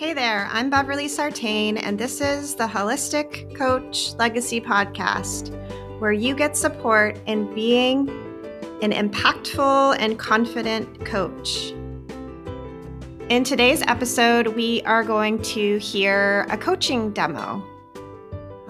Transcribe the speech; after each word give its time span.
Hey 0.00 0.14
there, 0.14 0.48
I'm 0.50 0.70
Beverly 0.70 1.08
Sartain, 1.08 1.76
and 1.76 1.98
this 1.98 2.22
is 2.22 2.54
the 2.54 2.66
Holistic 2.66 3.54
Coach 3.54 4.14
Legacy 4.14 4.58
Podcast, 4.58 5.50
where 6.00 6.10
you 6.10 6.34
get 6.34 6.56
support 6.56 7.18
in 7.26 7.54
being 7.54 8.08
an 8.80 8.92
impactful 8.92 9.96
and 9.98 10.18
confident 10.18 11.04
coach. 11.04 11.72
In 13.28 13.44
today's 13.44 13.82
episode, 13.82 14.46
we 14.46 14.80
are 14.84 15.04
going 15.04 15.42
to 15.42 15.76
hear 15.76 16.46
a 16.48 16.56
coaching 16.56 17.10
demo. 17.12 17.62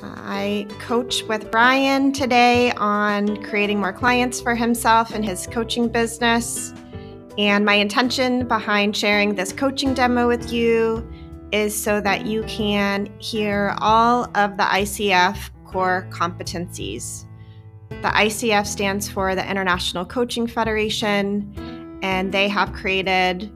Uh, 0.03 0.15
I 0.17 0.67
coach 0.81 1.23
with 1.23 1.49
Brian 1.53 2.13
today 2.13 2.73
on 2.73 3.41
creating 3.45 3.79
more 3.79 3.93
clients 3.93 4.41
for 4.41 4.57
himself 4.57 5.15
and 5.15 5.25
his 5.25 5.47
coaching 5.47 5.87
business. 5.87 6.75
And 7.39 7.65
my 7.65 7.75
intention 7.75 8.49
behind 8.49 8.97
sharing 8.97 9.37
this 9.37 9.53
coaching 9.53 9.95
demo 9.95 10.27
with 10.27 10.53
you 10.53 11.09
is 11.53 11.81
so 11.81 12.01
that 12.01 12.27
you 12.27 12.43
can 12.45 13.13
hear 13.19 13.75
all 13.79 14.25
of 14.37 14.57
the 14.57 14.63
ICF 14.63 15.51
core 15.65 16.07
competencies. 16.11 17.25
The 17.89 18.09
ICF 18.09 18.67
stands 18.67 19.09
for 19.09 19.35
the 19.35 19.49
International 19.49 20.05
Coaching 20.05 20.47
Federation, 20.47 21.99
and 22.03 22.33
they 22.33 22.49
have 22.49 22.73
created 22.73 23.53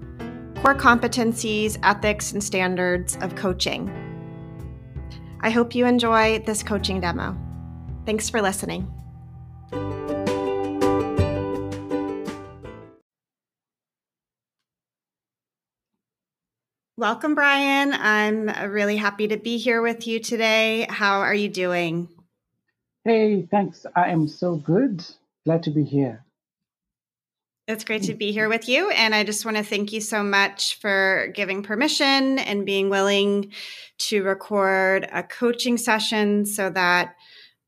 core 0.57 0.75
competencies, 0.75 1.79
ethics, 1.83 2.33
and 2.33 2.43
standards 2.43 3.17
of 3.21 3.35
coaching. 3.37 3.91
I 5.41 5.51
hope 5.51 5.75
you 5.75 5.87
enjoy 5.87 6.41
this 6.41 6.63
coaching 6.63 7.01
demo. 7.01 7.37
Thanks 8.07 8.31
for 8.31 8.41
listening. 8.41 8.91
Welcome, 16.97 17.35
Brian. 17.35 17.93
I'm 17.93 18.71
really 18.71 18.97
happy 18.97 19.27
to 19.27 19.37
be 19.37 19.59
here 19.59 19.83
with 19.83 20.07
you 20.07 20.21
today. 20.21 20.87
How 20.89 21.23
are 21.23 21.35
you 21.35 21.49
doing? 21.49 22.09
Hey, 23.05 23.49
thanks. 23.51 23.85
I 23.97 24.11
am 24.11 24.29
so 24.29 24.55
good. 24.55 25.05
Glad 25.45 25.65
to 25.65 25.71
be 25.71 25.83
here. 25.83 26.25
It's 27.67 27.83
great 27.83 28.05
to 28.05 28.15
be 28.15 28.31
here 28.31 28.49
with 28.49 28.69
you. 28.69 28.91
And 28.91 29.13
I 29.13 29.25
just 29.25 29.45
want 29.45 29.57
to 29.57 29.65
thank 29.65 29.93
you 29.93 30.01
so 30.01 30.23
much 30.23 30.79
for 30.79 31.33
giving 31.35 31.65
permission 31.65 32.39
and 32.39 32.65
being 32.65 32.91
willing 32.91 33.51
to 33.99 34.23
record 34.23 35.09
a 35.11 35.25
coaching 35.25 35.77
session 35.77 36.47
so 36.47 36.71
that 36.71 37.17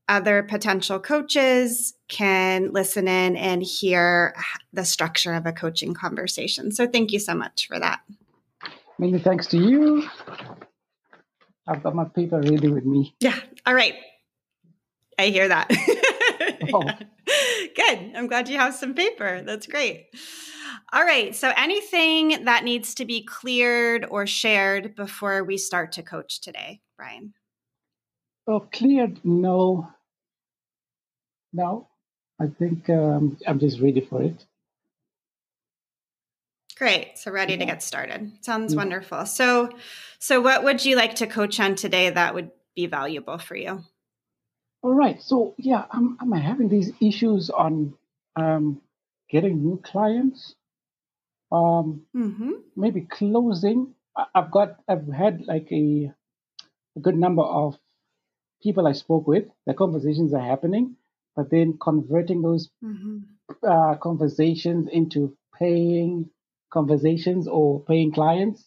other 0.07 0.41
potential 0.41 1.01
coaches 1.01 1.95
can 2.07 2.71
listen 2.71 3.09
in 3.09 3.35
and 3.35 3.61
hear 3.61 4.33
the 4.71 4.85
structure 4.85 5.33
of 5.33 5.45
a 5.45 5.51
coaching 5.51 5.93
conversation. 5.93 6.71
So 6.71 6.87
thank 6.87 7.11
you 7.11 7.19
so 7.19 7.35
much 7.35 7.67
for 7.67 7.77
that. 7.77 7.99
Many 8.99 9.19
thanks 9.19 9.47
to 9.47 9.57
you. 9.57 10.07
I've 11.67 11.83
got 11.83 11.93
my 11.93 12.05
paper 12.05 12.39
ready 12.39 12.69
with 12.69 12.85
me. 12.85 13.15
Yeah. 13.19 13.37
All 13.65 13.75
right. 13.75 13.93
I 15.19 15.27
hear 15.27 15.47
that. 15.47 15.67
oh. 16.73 16.83
Good. 17.75 18.11
I'm 18.15 18.27
glad 18.27 18.49
you 18.49 18.57
have 18.57 18.73
some 18.73 18.93
paper. 18.93 19.43
That's 19.45 19.67
great. 19.67 20.07
All 20.93 21.03
right. 21.03 21.35
So, 21.35 21.51
anything 21.55 22.45
that 22.45 22.63
needs 22.63 22.95
to 22.95 23.05
be 23.05 23.23
cleared 23.23 24.05
or 24.09 24.25
shared 24.25 24.95
before 24.95 25.43
we 25.43 25.57
start 25.57 25.91
to 25.93 26.03
coach 26.03 26.41
today, 26.41 26.81
Brian? 26.97 27.33
Oh, 28.47 28.61
cleared? 28.71 29.19
No. 29.23 29.89
No. 31.53 31.87
I 32.39 32.47
think 32.47 32.89
um, 32.89 33.37
I'm 33.45 33.59
just 33.59 33.79
ready 33.79 34.01
for 34.01 34.23
it. 34.23 34.45
Great. 36.77 37.17
So 37.17 37.31
ready 37.31 37.53
yeah. 37.53 37.59
to 37.59 37.65
get 37.65 37.83
started. 37.83 38.31
Sounds 38.41 38.73
yeah. 38.73 38.77
wonderful. 38.77 39.25
So 39.25 39.69
so 40.19 40.41
what 40.41 40.63
would 40.63 40.85
you 40.85 40.95
like 40.95 41.15
to 41.15 41.27
coach 41.27 41.59
on 41.59 41.75
today 41.75 42.09
that 42.09 42.33
would 42.33 42.51
be 42.75 42.85
valuable 42.85 43.37
for 43.37 43.55
you? 43.55 43.83
All 44.83 44.93
right. 44.93 45.21
So 45.21 45.55
yeah, 45.57 45.85
I'm 45.91 46.17
I'm 46.19 46.31
having 46.31 46.69
these 46.69 46.91
issues 47.01 47.49
on 47.49 47.95
um, 48.35 48.81
getting 49.29 49.63
new 49.63 49.81
clients. 49.83 50.55
Um, 51.51 52.01
mm-hmm. 52.15 52.51
maybe 52.75 53.01
closing. 53.01 53.93
I've 54.35 54.51
got 54.51 54.77
I've 54.87 55.07
had 55.07 55.45
like 55.45 55.67
a, 55.71 56.11
a 56.95 56.99
good 56.99 57.15
number 57.15 57.43
of 57.43 57.77
people 58.61 58.87
I 58.87 58.91
spoke 58.91 59.27
with. 59.27 59.45
The 59.65 59.73
conversations 59.73 60.33
are 60.33 60.41
happening, 60.41 60.95
but 61.35 61.49
then 61.49 61.77
converting 61.81 62.41
those 62.41 62.69
mm-hmm. 62.83 63.19
uh, 63.67 63.95
conversations 63.95 64.89
into 64.91 65.37
paying 65.57 66.29
conversations 66.69 67.47
or 67.47 67.81
paying 67.81 68.11
clients, 68.11 68.65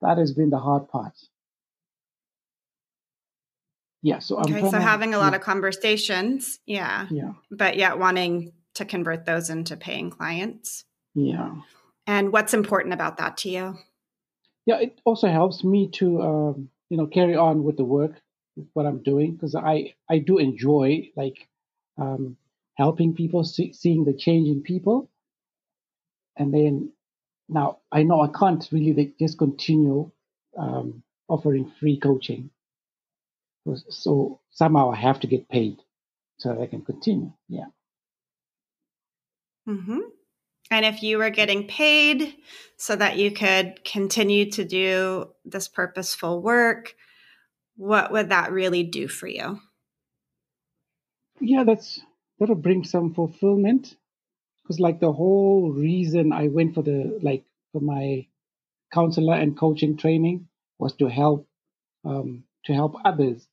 that 0.00 0.18
has 0.18 0.32
been 0.32 0.50
the 0.50 0.58
hard 0.58 0.88
part. 0.88 1.14
Yeah. 4.02 4.20
So 4.20 4.38
I'm 4.38 4.54
okay. 4.54 4.70
So 4.70 4.78
having 4.78 5.14
a 5.14 5.18
lot 5.18 5.34
of 5.34 5.40
conversations, 5.40 6.60
yeah. 6.66 7.08
Yeah. 7.10 7.32
But 7.50 7.76
yet 7.76 7.98
wanting 7.98 8.52
to 8.74 8.84
convert 8.84 9.26
those 9.26 9.50
into 9.50 9.76
paying 9.76 10.10
clients. 10.10 10.84
Yeah. 11.14 11.56
And 12.06 12.32
what's 12.32 12.54
important 12.54 12.94
about 12.94 13.16
that 13.18 13.36
to 13.38 13.50
you? 13.50 13.78
Yeah, 14.66 14.80
it 14.80 15.00
also 15.04 15.28
helps 15.28 15.64
me 15.64 15.88
to 15.94 16.22
um, 16.22 16.68
you 16.90 16.96
know 16.96 17.06
carry 17.06 17.36
on 17.36 17.64
with 17.64 17.76
the 17.76 17.84
work, 17.84 18.12
what 18.74 18.86
I'm 18.86 19.02
doing, 19.02 19.32
because 19.32 19.54
I 19.54 19.94
I 20.08 20.18
do 20.18 20.38
enjoy 20.38 21.10
like 21.16 21.48
um, 21.96 22.36
helping 22.74 23.14
people, 23.14 23.44
see, 23.44 23.72
seeing 23.72 24.04
the 24.04 24.12
change 24.12 24.48
in 24.48 24.62
people, 24.62 25.10
and 26.36 26.54
then 26.54 26.92
now, 27.48 27.78
I 27.90 28.02
know 28.02 28.20
I 28.20 28.28
can't 28.28 28.66
really 28.70 29.14
just 29.18 29.38
continue 29.38 30.10
um, 30.56 31.02
offering 31.28 31.72
free 31.80 31.98
coaching. 31.98 32.50
So 33.90 34.40
somehow 34.50 34.90
I 34.90 34.96
have 34.96 35.20
to 35.20 35.26
get 35.26 35.48
paid 35.48 35.78
so 36.38 36.54
that 36.54 36.60
I 36.60 36.66
can 36.66 36.82
continue. 36.82 37.32
Yeah. 37.48 37.66
Mm-hmm. 39.68 39.98
And 40.70 40.84
if 40.84 41.02
you 41.02 41.18
were 41.18 41.30
getting 41.30 41.66
paid 41.66 42.36
so 42.76 42.96
that 42.96 43.16
you 43.16 43.30
could 43.30 43.84
continue 43.84 44.50
to 44.52 44.64
do 44.64 45.30
this 45.44 45.68
purposeful 45.68 46.42
work, 46.42 46.94
what 47.76 48.12
would 48.12 48.30
that 48.30 48.52
really 48.52 48.82
do 48.82 49.08
for 49.08 49.26
you? 49.26 49.60
Yeah, 51.40 51.64
that's 51.64 52.00
that'll 52.38 52.54
bring 52.54 52.84
some 52.84 53.14
fulfillment 53.14 53.96
because 54.68 54.80
like 54.80 55.00
the 55.00 55.12
whole 55.12 55.70
reason 55.72 56.30
I 56.30 56.48
went 56.48 56.74
for 56.74 56.82
the 56.82 57.18
like 57.22 57.44
for 57.72 57.80
my 57.80 58.26
counselor 58.92 59.34
and 59.34 59.56
coaching 59.56 59.96
training 59.96 60.48
was 60.78 60.92
to 60.96 61.08
help 61.08 61.48
um, 62.04 62.44
to 62.66 62.74
help 62.74 62.96
others. 63.02 63.48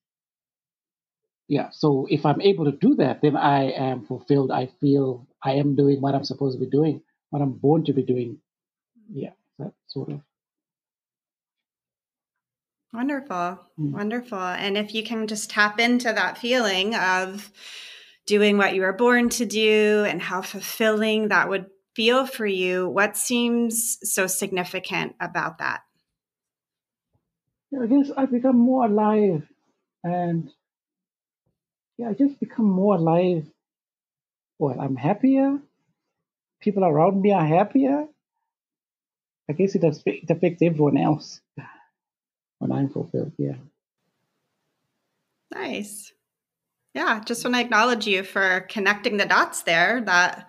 Yeah, 1.47 1.69
so 1.71 2.07
if 2.09 2.25
I'm 2.25 2.41
able 2.41 2.65
to 2.65 2.71
do 2.71 2.95
that, 2.95 3.21
then 3.21 3.37
I 3.37 3.71
am 3.71 4.05
fulfilled. 4.05 4.51
I 4.51 4.67
feel 4.81 5.25
I 5.41 5.53
am 5.53 5.75
doing 5.75 6.01
what 6.01 6.15
I'm 6.15 6.25
supposed 6.25 6.59
to 6.59 6.65
be 6.65 6.69
doing, 6.69 7.01
what 7.29 7.41
I'm 7.41 7.53
born 7.53 7.85
to 7.85 7.93
be 7.93 8.03
doing. 8.03 8.39
Yeah, 9.13 9.31
that 9.59 9.71
sort 9.87 10.09
of. 10.09 10.21
Wonderful. 12.91 13.59
Mm. 13.79 13.91
Wonderful. 13.91 14.39
And 14.39 14.77
if 14.77 14.93
you 14.93 15.03
can 15.03 15.27
just 15.27 15.49
tap 15.49 15.79
into 15.79 16.11
that 16.11 16.39
feeling 16.39 16.95
of 16.95 17.51
doing 18.25 18.57
what 18.57 18.73
you 18.73 18.81
were 18.81 18.93
born 18.93 19.29
to 19.29 19.45
do 19.45 20.05
and 20.07 20.21
how 20.21 20.41
fulfilling 20.41 21.29
that 21.29 21.49
would 21.49 21.67
feel 21.95 22.25
for 22.25 22.45
you, 22.45 22.89
what 22.89 23.15
seems 23.15 23.97
so 24.03 24.27
significant 24.27 25.15
about 25.19 25.59
that? 25.59 25.81
I 27.81 27.87
guess 27.87 28.09
I've 28.15 28.31
become 28.31 28.57
more 28.57 28.85
alive 28.85 29.47
and 30.03 30.49
yeah, 31.97 32.09
I 32.09 32.13
just 32.13 32.39
become 32.39 32.65
more 32.65 32.95
alive. 32.95 33.45
Well, 34.59 34.79
I'm 34.79 34.95
happier. 34.95 35.59
People 36.61 36.83
around 36.83 37.21
me 37.21 37.31
are 37.31 37.45
happier. 37.45 38.05
I 39.49 39.53
guess 39.53 39.75
it, 39.75 39.83
it 39.83 40.29
affects 40.29 40.61
everyone 40.61 40.97
else 40.97 41.41
when 42.59 42.71
I'm 42.71 42.89
fulfilled. 42.89 43.33
Yeah. 43.37 43.55
Nice 45.53 46.11
yeah, 46.95 47.21
just 47.25 47.43
want 47.43 47.55
to 47.55 47.61
acknowledge 47.61 48.07
you 48.07 48.23
for 48.23 48.61
connecting 48.69 49.17
the 49.17 49.25
dots 49.25 49.63
there 49.63 50.01
that 50.05 50.47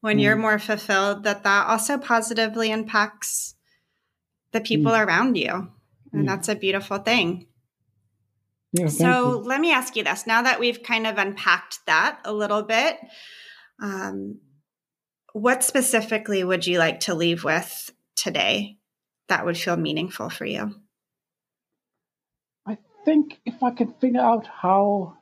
when 0.00 0.18
mm. 0.18 0.22
you're 0.22 0.36
more 0.36 0.60
fulfilled 0.60 1.24
that 1.24 1.42
that 1.42 1.66
also 1.66 1.98
positively 1.98 2.70
impacts 2.70 3.56
the 4.52 4.60
people 4.60 4.92
mm. 4.92 5.04
around 5.04 5.36
you. 5.36 5.68
And 6.12 6.22
mm. 6.22 6.26
that's 6.26 6.48
a 6.48 6.54
beautiful 6.54 6.98
thing. 6.98 7.48
Yeah, 8.72 8.86
so 8.86 9.42
let 9.44 9.60
me 9.60 9.72
ask 9.72 9.96
you 9.96 10.04
this 10.04 10.26
now 10.26 10.42
that 10.42 10.60
we've 10.60 10.82
kind 10.82 11.06
of 11.06 11.18
unpacked 11.18 11.80
that 11.86 12.20
a 12.24 12.32
little 12.32 12.62
bit, 12.62 12.98
um, 13.82 14.38
what 15.32 15.64
specifically 15.64 16.44
would 16.44 16.66
you 16.66 16.78
like 16.78 17.00
to 17.00 17.14
leave 17.14 17.42
with 17.42 17.90
today 18.14 18.76
that 19.28 19.44
would 19.44 19.58
feel 19.58 19.76
meaningful 19.76 20.30
for 20.30 20.44
you? 20.44 20.74
I 22.66 22.78
think 23.04 23.40
if 23.44 23.62
I 23.62 23.70
can 23.70 23.94
figure 23.94 24.20
out 24.20 24.46
how 24.46 25.17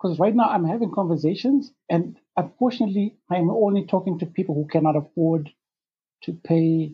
because 0.00 0.18
right 0.18 0.34
now 0.34 0.48
I'm 0.48 0.64
having 0.64 0.92
conversations, 0.92 1.72
and 1.88 2.18
unfortunately, 2.36 3.16
I'm 3.30 3.50
only 3.50 3.86
talking 3.86 4.18
to 4.20 4.26
people 4.26 4.54
who 4.54 4.66
cannot 4.68 4.96
afford 4.96 5.50
to 6.24 6.32
pay 6.32 6.92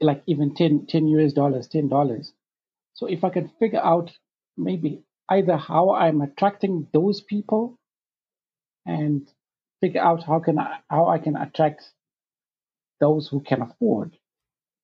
like 0.00 0.22
even 0.26 0.54
10, 0.54 0.86
10 0.88 1.06
US 1.08 1.32
dollars, 1.32 1.68
ten 1.68 1.88
dollars. 1.88 2.32
So 2.94 3.06
if 3.06 3.24
I 3.24 3.30
can 3.30 3.50
figure 3.60 3.80
out 3.82 4.10
maybe 4.56 5.04
either 5.30 5.56
how 5.56 5.94
I'm 5.94 6.20
attracting 6.20 6.88
those 6.92 7.20
people 7.20 7.78
and 8.86 9.28
figure 9.80 10.02
out 10.02 10.24
how 10.24 10.40
can 10.40 10.58
I 10.58 10.78
how 10.90 11.08
I 11.08 11.18
can 11.18 11.36
attract 11.36 11.84
those 13.00 13.28
who 13.28 13.40
can 13.40 13.62
afford, 13.62 14.16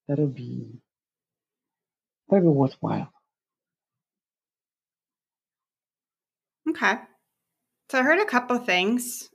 that'll 0.08 0.26
be 0.28 0.80
that'll 2.28 2.52
be 2.52 2.56
worthwhile. 2.56 3.12
Okay. 6.68 6.94
So 7.90 7.98
I 7.98 8.02
heard 8.02 8.20
a 8.20 8.24
couple 8.24 8.58
things. 8.58 9.30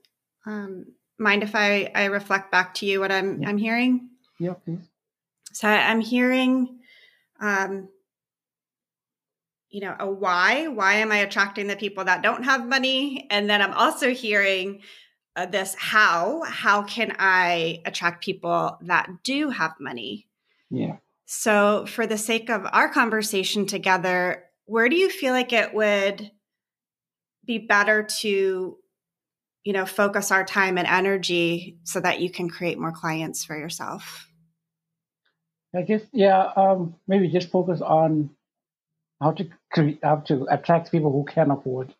Um, 0.45 0.85
mind 1.17 1.43
if 1.43 1.55
I, 1.55 1.91
I 1.95 2.05
reflect 2.05 2.51
back 2.51 2.73
to 2.75 2.85
you 2.85 2.99
what 2.99 3.11
I'm 3.11 3.41
yeah. 3.41 3.49
I'm 3.49 3.57
hearing? 3.57 4.09
Yeah, 4.39 4.53
please. 4.53 4.89
So 5.53 5.67
I'm 5.67 6.01
hearing 6.01 6.79
um, 7.39 7.89
you 9.73 9.81
know, 9.81 9.95
a 9.99 10.09
why. 10.09 10.67
Why 10.67 10.93
am 10.95 11.11
I 11.11 11.17
attracting 11.17 11.65
the 11.67 11.75
people 11.75 12.05
that 12.05 12.21
don't 12.21 12.43
have 12.43 12.67
money? 12.67 13.27
And 13.31 13.49
then 13.49 13.59
I'm 13.61 13.73
also 13.73 14.13
hearing 14.13 14.81
uh, 15.35 15.47
this 15.47 15.75
how. 15.77 16.43
How 16.43 16.83
can 16.83 17.15
I 17.17 17.81
attract 17.83 18.23
people 18.23 18.77
that 18.83 19.09
do 19.23 19.49
have 19.49 19.73
money? 19.79 20.27
Yeah. 20.69 20.97
So, 21.25 21.87
for 21.87 22.05
the 22.05 22.19
sake 22.19 22.51
of 22.51 22.67
our 22.71 22.87
conversation 22.87 23.65
together, 23.65 24.43
where 24.65 24.89
do 24.89 24.95
you 24.95 25.09
feel 25.09 25.33
like 25.33 25.51
it 25.51 25.73
would 25.73 26.29
be 27.45 27.57
better 27.57 28.03
to, 28.21 28.77
you 29.63 29.73
know, 29.73 29.85
focus 29.85 30.31
our 30.31 30.43
time 30.43 30.77
and 30.77 30.87
energy 30.87 31.77
so 31.83 31.99
that 31.99 32.19
you 32.19 32.29
can 32.29 32.49
create 32.49 32.79
more 32.79 32.91
clients 32.91 33.43
for 33.43 33.57
yourself? 33.57 34.27
I 35.75 35.81
guess, 35.81 36.01
yeah, 36.11 36.51
um, 36.55 36.95
maybe 37.07 37.27
just 37.27 37.49
focus 37.49 37.81
on 37.81 38.29
how 39.19 39.31
to 39.31 39.47
create, 39.71 39.99
how 40.03 40.17
to 40.17 40.45
attract 40.49 40.91
people 40.91 41.11
who 41.11 41.25
can 41.25 41.49
afford. 41.49 41.93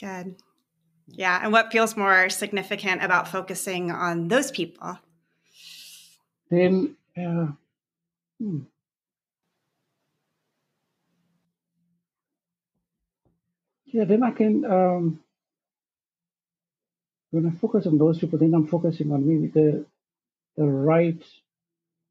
Good. 0.00 0.36
Yeah. 1.06 1.40
And 1.42 1.52
what 1.52 1.70
feels 1.70 1.96
more 1.96 2.28
significant 2.30 3.04
about 3.04 3.28
focusing 3.28 3.90
on 3.90 4.28
those 4.28 4.50
people? 4.50 4.98
Then, 6.50 6.96
uh, 7.16 7.48
hmm. 8.40 8.60
Yeah, 13.92 14.04
then 14.04 14.22
I 14.22 14.32
can, 14.32 14.64
um, 14.64 15.20
when 17.30 17.46
I 17.46 17.50
focus 17.50 17.86
on 17.86 17.98
those 17.98 18.18
people, 18.18 18.38
then 18.38 18.54
I'm 18.54 18.66
focusing 18.66 19.12
on 19.12 19.26
maybe 19.26 19.48
the, 19.48 19.86
the 20.56 20.64
right, 20.64 21.22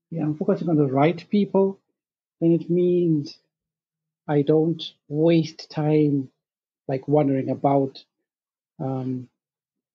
yeah, 0.10 0.24
I'm 0.24 0.38
focusing 0.38 0.70
on 0.70 0.78
the 0.78 0.88
right 0.88 1.24
people 1.30 1.80
then 2.42 2.52
it 2.54 2.70
means 2.70 3.38
I 4.28 4.42
don't 4.42 4.82
waste 5.08 5.70
time 5.70 6.30
like 6.88 7.08
wondering 7.08 7.50
about 7.50 8.04
um, 8.80 9.30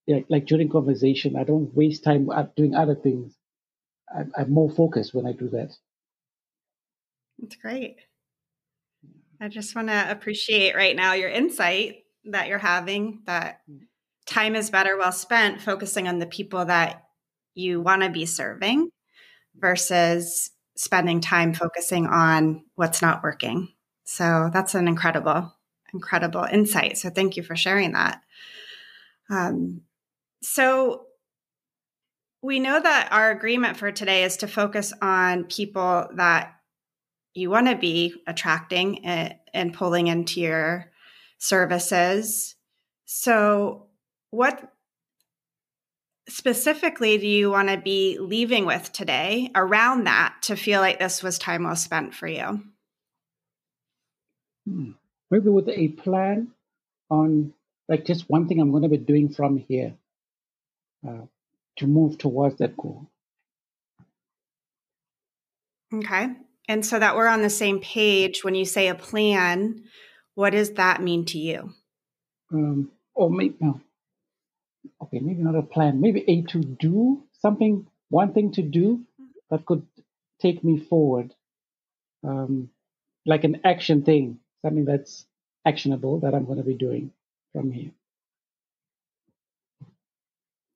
yeah, 0.07 0.21
like 0.29 0.47
during 0.47 0.69
conversation. 0.69 1.37
I 1.37 1.43
don't 1.43 1.75
waste 1.75 2.05
time 2.05 2.31
doing 2.57 2.77
other 2.77 2.95
things. 2.95 3.35
I'm, 4.15 4.33
I'm 4.39 4.51
more 4.53 4.71
focused 4.71 5.13
when 5.13 5.27
I 5.27 5.33
do 5.33 5.49
that. 5.49 5.73
That's 7.41 7.57
great. 7.57 7.97
I 9.41 9.49
just 9.49 9.75
want 9.75 9.89
to 9.89 10.11
appreciate 10.11 10.75
right 10.75 10.97
now 10.97 11.13
your 11.13 11.29
insight 11.29 12.05
that 12.25 12.49
you're 12.49 12.59
having 12.59 13.21
that 13.27 13.61
mm. 13.71 13.81
time 14.27 14.55
is 14.55 14.71
better 14.71 14.97
well 14.97 15.13
spent 15.13 15.61
focusing 15.61 16.09
on 16.09 16.19
the 16.19 16.27
people 16.27 16.65
that 16.65 17.05
you 17.55 17.81
want 17.81 18.03
to 18.03 18.11
be 18.11 18.27
serving 18.27 18.91
versus 19.55 20.51
spending 20.77 21.21
time 21.21 21.55
focusing 21.55 22.07
on 22.07 22.65
what's 22.75 23.01
not 23.01 23.23
working. 23.23 23.69
So 24.05 24.51
that's 24.53 24.75
an 24.75 24.89
incredible, 24.89 25.53
incredible 25.93 26.45
insight. 26.45 26.99
So 26.99 27.11
thank 27.11 27.37
you 27.37 27.43
for 27.43 27.57
sharing 27.57 27.93
that. 27.93 28.21
Um, 29.31 29.83
so 30.43 31.07
we 32.43 32.61
know 32.61 32.81
that 32.81 33.09
our 33.11 33.31
agreement 33.31 33.77
for 33.77 33.91
today 33.91 34.23
is 34.25 34.37
to 34.39 34.49
focus 34.49 34.93
on 35.01 35.45
people 35.45 36.09
that 36.15 36.56
you 37.37 37.51
want 37.51 37.69
to 37.69 37.77
be 37.77 38.15
attracting 38.27 39.05
and, 39.05 39.35
and 39.53 39.75
pulling 39.75 40.07
into 40.07 40.41
your 40.41 40.91
services. 41.39 42.57
So, 43.05 43.87
what 44.31 44.73
specifically 46.29 47.19
do 47.19 47.27
you 47.27 47.51
want 47.51 47.69
to 47.69 47.77
be 47.77 48.19
leaving 48.19 48.67
with 48.67 48.93
today 48.93 49.51
around 49.55 50.05
that 50.05 50.37
to 50.43 50.57
feel 50.57 50.81
like 50.81 50.99
this 50.99 51.23
was 51.23 51.39
time 51.39 51.65
well 51.65 51.77
spent 51.77 52.15
for 52.15 52.27
you? 52.27 52.63
Hmm. 54.67 54.93
Maybe 55.31 55.49
with 55.49 55.69
a 55.69 55.89
plan 55.89 56.49
on 57.11 57.53
like 57.89 58.05
just 58.05 58.29
one 58.29 58.49
thing 58.49 58.61
I'm 58.61 58.71
going 58.71 58.83
to 58.83 58.89
be 58.89 58.97
doing 58.97 59.29
from 59.29 59.59
here 59.59 59.95
uh, 61.07 61.27
to 61.77 61.87
move 61.87 62.19
towards 62.19 62.57
that 62.59 62.77
goal. 62.77 63.09
Okay. 65.93 66.29
And 66.69 66.85
so 66.85 66.99
that 66.99 67.17
we're 67.17 67.29
on 67.29 67.43
the 67.43 67.51
same 67.51 67.81
page, 67.81 68.43
when 68.43 68.55
you 68.55 68.65
say 68.65 68.89
a 68.89 68.95
plan, 68.95 69.85
what 70.35 70.51
does 70.51 70.73
that 70.73 71.03
mean 71.03 71.25
to 71.27 71.39
you? 71.39 71.73
Um, 72.53 72.91
or 73.15 73.31
maybe, 73.31 73.57
no, 73.61 73.81
okay, 75.03 75.21
maybe 75.21 75.43
not 75.43 75.55
a 75.55 75.63
plan, 75.63 76.01
maybe 76.01 76.25
a 76.29 76.43
to 76.43 76.61
do 76.61 77.23
something, 77.41 77.87
one 78.09 78.33
thing 78.33 78.53
to 78.53 78.63
do 78.63 79.05
mm-hmm. 79.21 79.25
that 79.51 79.65
could 79.65 79.87
take 80.41 80.63
me 80.65 80.79
forward, 80.79 81.35
um, 82.25 82.71
like 83.25 83.45
an 83.45 83.61
action 83.65 84.03
thing, 84.03 84.39
something 84.63 84.85
that's 84.85 85.27
actionable 85.65 86.21
that 86.21 86.35
I'm 86.35 86.45
going 86.45 86.59
to 86.59 86.65
be 86.65 86.75
doing 86.75 87.13
from 87.53 87.71
here. 87.71 87.93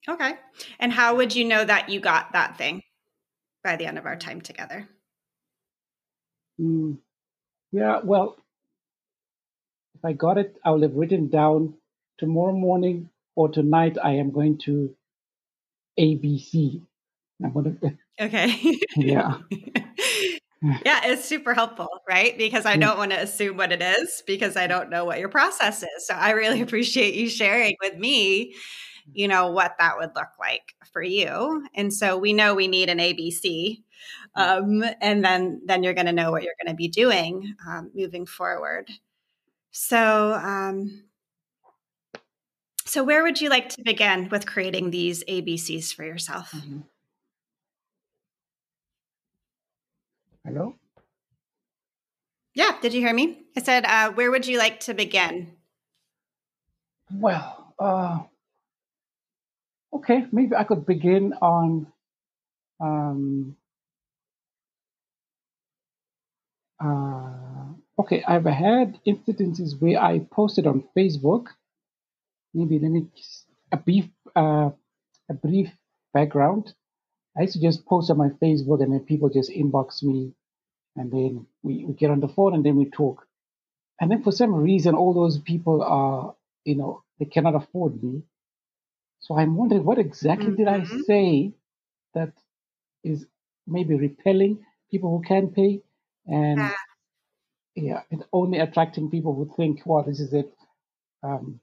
Okay. 0.08 0.32
And 0.78 0.92
how 0.92 1.16
would 1.16 1.34
you 1.34 1.44
know 1.44 1.64
that 1.64 1.88
you 1.88 2.00
got 2.00 2.32
that 2.32 2.56
thing 2.56 2.82
by 3.62 3.76
the 3.76 3.86
end 3.86 3.98
of 3.98 4.06
our 4.06 4.16
time 4.16 4.40
together? 4.40 4.88
Mm, 6.60 6.98
yeah, 7.72 8.00
well, 8.04 8.36
if 9.94 10.04
I 10.04 10.12
got 10.12 10.38
it, 10.38 10.56
I 10.64 10.70
will 10.70 10.82
have 10.82 10.94
written 10.94 11.28
down 11.28 11.74
tomorrow 12.18 12.52
morning 12.52 13.08
or 13.34 13.48
tonight 13.48 13.96
I 14.02 14.12
am 14.12 14.30
going 14.30 14.58
to 14.64 14.94
ABC. 15.98 16.82
I'm 17.42 17.52
going 17.52 17.78
to. 17.80 18.24
Okay. 18.24 18.76
yeah. 18.96 19.38
yeah, 20.84 21.00
it's 21.04 21.24
super 21.24 21.54
helpful, 21.54 21.88
right? 22.08 22.36
Because 22.36 22.66
I 22.66 22.76
don't 22.76 22.98
want 22.98 23.12
to 23.12 23.20
assume 23.20 23.56
what 23.56 23.72
it 23.72 23.80
is 23.80 24.22
because 24.26 24.56
I 24.56 24.66
don't 24.66 24.90
know 24.90 25.06
what 25.06 25.18
your 25.18 25.30
process 25.30 25.82
is. 25.82 26.06
So 26.06 26.14
I 26.14 26.30
really 26.30 26.60
appreciate 26.62 27.14
you 27.14 27.28
sharing 27.30 27.74
with 27.80 27.96
me, 27.96 28.54
you 29.12 29.28
know, 29.28 29.50
what 29.50 29.76
that 29.78 29.96
would 29.98 30.10
look 30.14 30.28
like 30.38 30.74
for 30.92 31.02
you. 31.02 31.66
And 31.74 31.92
so 31.92 32.18
we 32.18 32.32
know 32.34 32.54
we 32.54 32.68
need 32.68 32.90
an 32.90 32.98
ABC. 32.98 33.82
Um, 34.34 34.84
and 35.00 35.24
then 35.24 35.62
then 35.66 35.82
you're 35.82 35.94
going 35.94 36.06
to 36.06 36.12
know 36.12 36.30
what 36.30 36.42
you're 36.42 36.54
going 36.62 36.72
to 36.72 36.76
be 36.76 36.88
doing 36.88 37.54
um, 37.66 37.90
moving 37.94 38.26
forward. 38.26 38.88
So 39.72 40.34
um, 40.34 41.04
so, 42.90 43.04
where 43.04 43.22
would 43.22 43.40
you 43.40 43.50
like 43.50 43.68
to 43.68 43.82
begin 43.84 44.28
with 44.30 44.46
creating 44.46 44.90
these 44.90 45.22
ABCs 45.22 45.94
for 45.94 46.04
yourself? 46.04 46.50
Mm-hmm. 46.50 46.80
Hello? 50.44 50.74
Yeah, 52.52 52.72
did 52.82 52.92
you 52.92 53.00
hear 53.00 53.14
me? 53.14 53.42
I 53.56 53.62
said, 53.62 53.84
uh, 53.84 54.10
where 54.10 54.32
would 54.32 54.44
you 54.44 54.58
like 54.58 54.80
to 54.80 54.94
begin? 54.94 55.52
Well, 57.14 57.74
uh, 57.78 58.18
okay, 59.94 60.26
maybe 60.32 60.56
I 60.56 60.64
could 60.64 60.84
begin 60.84 61.34
on 61.34 61.86
um, 62.80 63.56
uh, 66.82 68.00
okay, 68.00 68.22
I've 68.26 68.44
had 68.44 68.98
incidences 69.06 69.80
where 69.80 70.00
I 70.00 70.20
posted 70.20 70.66
on 70.66 70.84
Facebook 70.96 71.48
maybe 72.54 72.78
let 72.78 72.90
me 72.90 73.06
a 73.72 73.76
brief 73.76 74.06
uh, 74.34 74.70
a 75.28 75.34
brief 75.34 75.68
background. 76.12 76.72
I 77.36 77.42
used 77.42 77.54
to 77.54 77.60
just 77.60 77.86
post 77.86 78.10
on 78.10 78.18
my 78.18 78.30
Facebook, 78.42 78.82
and 78.82 78.92
then 78.92 79.00
people 79.00 79.28
just 79.28 79.50
inbox 79.50 80.02
me, 80.02 80.32
and 80.96 81.10
then 81.10 81.46
we, 81.62 81.84
we 81.84 81.94
get 81.94 82.10
on 82.10 82.20
the 82.20 82.28
phone, 82.28 82.54
and 82.54 82.64
then 82.64 82.76
we 82.76 82.86
talk. 82.90 83.26
And 84.00 84.10
then 84.10 84.22
for 84.22 84.32
some 84.32 84.54
reason, 84.54 84.94
all 84.94 85.14
those 85.14 85.38
people 85.38 85.82
are, 85.82 86.34
you 86.64 86.76
know, 86.76 87.02
they 87.18 87.26
cannot 87.26 87.54
afford 87.54 88.02
me. 88.02 88.22
So 89.20 89.38
I'm 89.38 89.56
wondering, 89.56 89.84
what 89.84 89.98
exactly 89.98 90.48
mm-hmm. 90.48 90.56
did 90.56 90.68
I 90.68 90.80
mm-hmm. 90.80 91.00
say 91.06 91.52
that 92.14 92.32
is 93.04 93.26
maybe 93.66 93.94
repelling 93.94 94.64
people 94.90 95.16
who 95.16 95.22
can't 95.22 95.54
pay, 95.54 95.82
and 96.30 96.58
yeah, 96.58 96.72
yeah 97.74 98.00
and 98.10 98.24
only 98.32 98.58
attracting 98.58 99.10
people 99.10 99.34
who 99.34 99.52
think, 99.56 99.82
well, 99.84 100.04
this 100.04 100.20
is 100.20 100.32
it. 100.32 100.52
Um, 101.22 101.60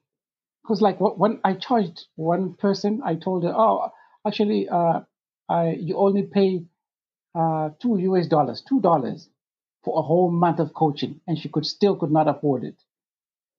because 0.62 0.82
like 0.82 0.98
when 1.00 1.40
I 1.46 1.54
charged 1.54 2.06
one 2.16 2.54
person, 2.56 3.02
I 3.06 3.16
told 3.16 3.44
her, 3.44 3.54
oh, 3.56 3.90
actually, 4.28 4.68
uh, 4.68 5.00
I 5.48 5.78
you 5.80 5.96
only 5.98 6.24
pay 6.24 6.66
uh, 7.34 7.70
two 7.82 7.98
US 7.98 8.28
dollars, 8.28 8.62
two 8.68 8.82
dollars 8.82 9.30
for 9.84 9.98
a 9.98 10.02
whole 10.02 10.30
month 10.30 10.60
of 10.60 10.74
coaching, 10.74 11.22
and 11.26 11.40
she 11.40 11.48
could 11.48 11.66
still 11.66 11.96
could 11.96 12.12
not 12.12 12.28
afford 12.28 12.66
it. 12.66 12.76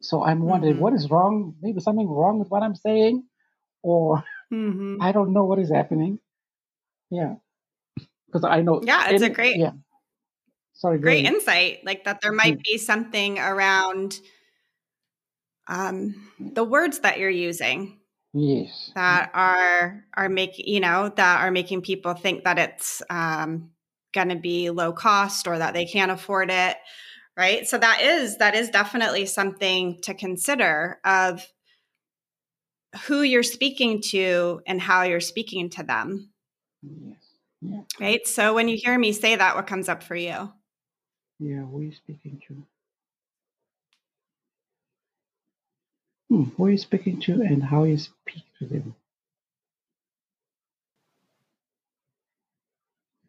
So 0.02 0.22
I'm 0.22 0.42
wondering 0.42 0.74
mm-hmm. 0.74 0.82
what 0.82 0.92
is 0.92 1.10
wrong. 1.10 1.54
Maybe 1.62 1.80
something 1.80 2.06
wrong 2.06 2.38
with 2.38 2.50
what 2.50 2.62
I'm 2.62 2.74
saying, 2.74 3.24
or 3.82 4.22
mm-hmm. 4.52 4.96
I 5.00 5.12
don't 5.12 5.32
know 5.32 5.44
what 5.44 5.58
is 5.58 5.70
happening. 5.70 6.18
Yeah, 7.10 7.36
because 8.26 8.44
I 8.44 8.60
know. 8.60 8.82
Yeah, 8.84 9.08
it's 9.08 9.22
any, 9.22 9.32
a 9.32 9.34
great. 9.34 9.56
Yeah. 9.56 9.72
Sorry. 10.78 10.98
Great 10.98 11.26
insight, 11.26 11.84
like 11.84 12.04
that. 12.04 12.20
There 12.20 12.32
might 12.32 12.54
mm-hmm. 12.54 12.72
be 12.72 12.78
something 12.78 13.38
around 13.38 14.18
um, 15.68 16.30
the 16.40 16.64
words 16.64 17.00
that 17.00 17.18
you're 17.18 17.30
using 17.30 17.98
yes 18.34 18.90
that 18.94 19.30
are 19.32 20.04
are 20.14 20.28
making 20.28 20.66
you 20.66 20.80
know 20.80 21.10
that 21.16 21.40
are 21.40 21.50
making 21.50 21.80
people 21.80 22.14
think 22.14 22.44
that 22.44 22.58
it's 22.58 23.02
um, 23.10 23.70
going 24.12 24.28
to 24.28 24.36
be 24.36 24.70
low 24.70 24.92
cost 24.92 25.46
or 25.46 25.58
that 25.58 25.74
they 25.74 25.86
can't 25.86 26.10
afford 26.10 26.50
it 26.50 26.76
right 27.36 27.66
so 27.66 27.78
that 27.78 28.00
is 28.02 28.36
that 28.38 28.54
is 28.54 28.70
definitely 28.70 29.24
something 29.24 29.98
to 30.02 30.14
consider 30.14 30.98
of 31.04 31.46
who 33.06 33.22
you're 33.22 33.42
speaking 33.42 34.00
to 34.00 34.60
and 34.66 34.80
how 34.80 35.02
you're 35.02 35.20
speaking 35.20 35.70
to 35.70 35.82
them 35.82 36.30
yes 36.82 37.16
yeah. 37.62 37.80
right 37.98 38.26
so 38.26 38.54
when 38.54 38.68
you 38.68 38.76
hear 38.76 38.98
me 38.98 39.12
say 39.12 39.36
that 39.36 39.56
what 39.56 39.66
comes 39.66 39.88
up 39.88 40.02
for 40.02 40.16
you 40.16 40.52
yeah 41.38 41.62
who 41.66 41.80
are 41.80 41.84
you 41.84 41.92
speaking 41.92 42.40
to 42.48 42.56
Hmm, 46.30 46.44
who 46.56 46.66
are 46.66 46.70
you 46.70 46.78
speaking 46.78 47.20
to 47.22 47.34
and 47.42 47.62
how 47.62 47.84
you 47.84 47.98
speak 47.98 48.44
to 48.58 48.66
them? 48.66 48.96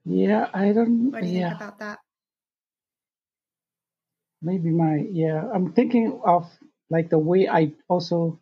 Yeah, 0.05 0.49
I 0.53 0.73
don't. 0.73 1.13
What 1.13 1.21
do 1.21 1.27
you 1.27 1.31
yeah, 1.31 1.49
think 1.49 1.61
about 1.61 1.79
that? 1.79 1.99
maybe 4.41 4.69
my 4.71 4.97
yeah. 5.11 5.49
I'm 5.53 5.73
thinking 5.73 6.21
of 6.25 6.49
like 6.89 7.09
the 7.09 7.19
way 7.19 7.47
I 7.47 7.73
also 7.89 8.39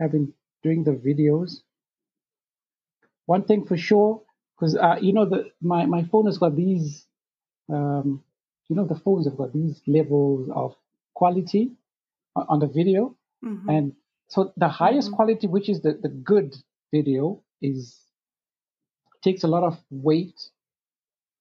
have 0.00 0.12
been 0.12 0.34
doing 0.62 0.84
the 0.84 0.92
videos. 0.92 1.62
One 3.26 3.44
thing 3.44 3.64
for 3.66 3.76
sure, 3.76 4.22
because 4.56 4.76
uh, 4.76 4.98
you 5.00 5.12
know 5.14 5.26
the 5.26 5.50
my 5.62 5.86
my 5.86 6.04
phone 6.04 6.26
has 6.26 6.38
got 6.38 6.56
these. 6.56 7.06
Um, 7.72 8.23
you 8.68 8.76
know 8.76 8.86
the 8.86 8.94
phones 8.94 9.26
have 9.26 9.36
got 9.36 9.52
these 9.52 9.80
levels 9.86 10.48
of 10.54 10.74
quality 11.14 11.72
on, 12.36 12.58
the 12.58 12.66
video. 12.66 13.16
Mm-hmm. 13.44 13.68
And 13.68 13.92
so 14.28 14.52
the 14.56 14.68
highest 14.68 15.08
mm-hmm. 15.08 15.16
quality, 15.16 15.46
which 15.46 15.68
is 15.68 15.80
the, 15.82 15.98
the 16.00 16.08
good 16.08 16.56
video, 16.92 17.42
is 17.62 18.00
takes 19.22 19.44
a 19.44 19.48
lot 19.48 19.62
of 19.62 19.78
weight. 19.90 20.34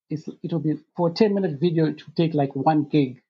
It's, 0.10 0.30
it'll 0.44 0.60
be 0.60 0.80
for 0.96 1.10
a 1.10 1.13
10 1.13 1.34
minute 1.34 1.60
video 1.60 1.92
to 1.92 2.06
take 2.15 2.34
like 2.34 2.56
one 2.56 2.84
gig, 2.84 3.22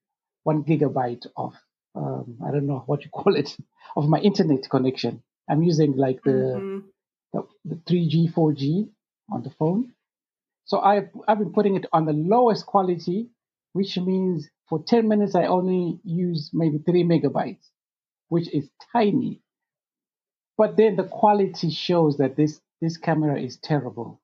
one 0.43 0.63
gigabyte 0.63 1.25
of 1.37 1.53
um, 1.95 2.37
I 2.45 2.51
don't 2.51 2.67
know 2.67 2.83
what 2.85 3.03
you 3.03 3.09
call 3.11 3.35
it 3.35 3.55
of 3.95 4.07
my 4.07 4.19
internet 4.19 4.69
connection. 4.69 5.21
I'm 5.49 5.61
using 5.63 5.95
like 5.95 6.21
the, 6.23 6.31
mm-hmm. 6.31 6.79
the, 7.33 7.47
the 7.65 7.75
3G, 7.75 8.33
4G 8.33 8.89
on 9.31 9.43
the 9.43 9.51
phone. 9.51 9.93
So 10.65 10.79
I've 10.79 11.09
I've 11.27 11.39
been 11.39 11.51
putting 11.51 11.75
it 11.75 11.85
on 11.91 12.05
the 12.05 12.13
lowest 12.13 12.65
quality, 12.65 13.27
which 13.73 13.97
means 13.97 14.47
for 14.69 14.83
10 14.87 15.07
minutes 15.07 15.35
I 15.35 15.45
only 15.45 15.99
use 16.03 16.51
maybe 16.53 16.79
three 16.79 17.03
megabytes 17.03 17.69
which 18.33 18.51
is 18.51 18.67
tiny. 18.91 19.41
But 20.57 20.75
then 20.75 20.95
the 20.95 21.03
quality 21.03 21.69
shows 21.69 22.17
that 22.17 22.35
this 22.35 22.59
this 22.81 22.97
camera 22.97 23.39
is 23.39 23.57
terrible. 23.57 24.21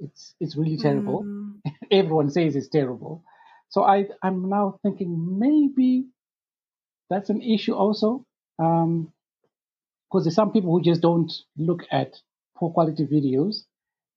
It's 0.00 0.34
it's 0.40 0.56
really 0.56 0.76
terrible. 0.76 1.22
Mm. 1.22 1.60
Everyone 1.92 2.28
says 2.30 2.56
it's 2.56 2.68
terrible. 2.68 3.22
So 3.68 3.84
I 3.84 4.06
I'm 4.20 4.48
now 4.48 4.80
thinking 4.82 5.38
maybe 5.38 6.06
that's 7.08 7.30
an 7.30 7.40
issue 7.40 7.74
also. 7.74 8.26
Um, 8.58 9.12
because 10.10 10.24
there's 10.24 10.34
some 10.34 10.52
people 10.52 10.72
who 10.72 10.82
just 10.82 11.00
don't 11.00 11.32
look 11.56 11.84
at 11.90 12.20
poor 12.56 12.70
quality 12.70 13.06
videos. 13.06 13.62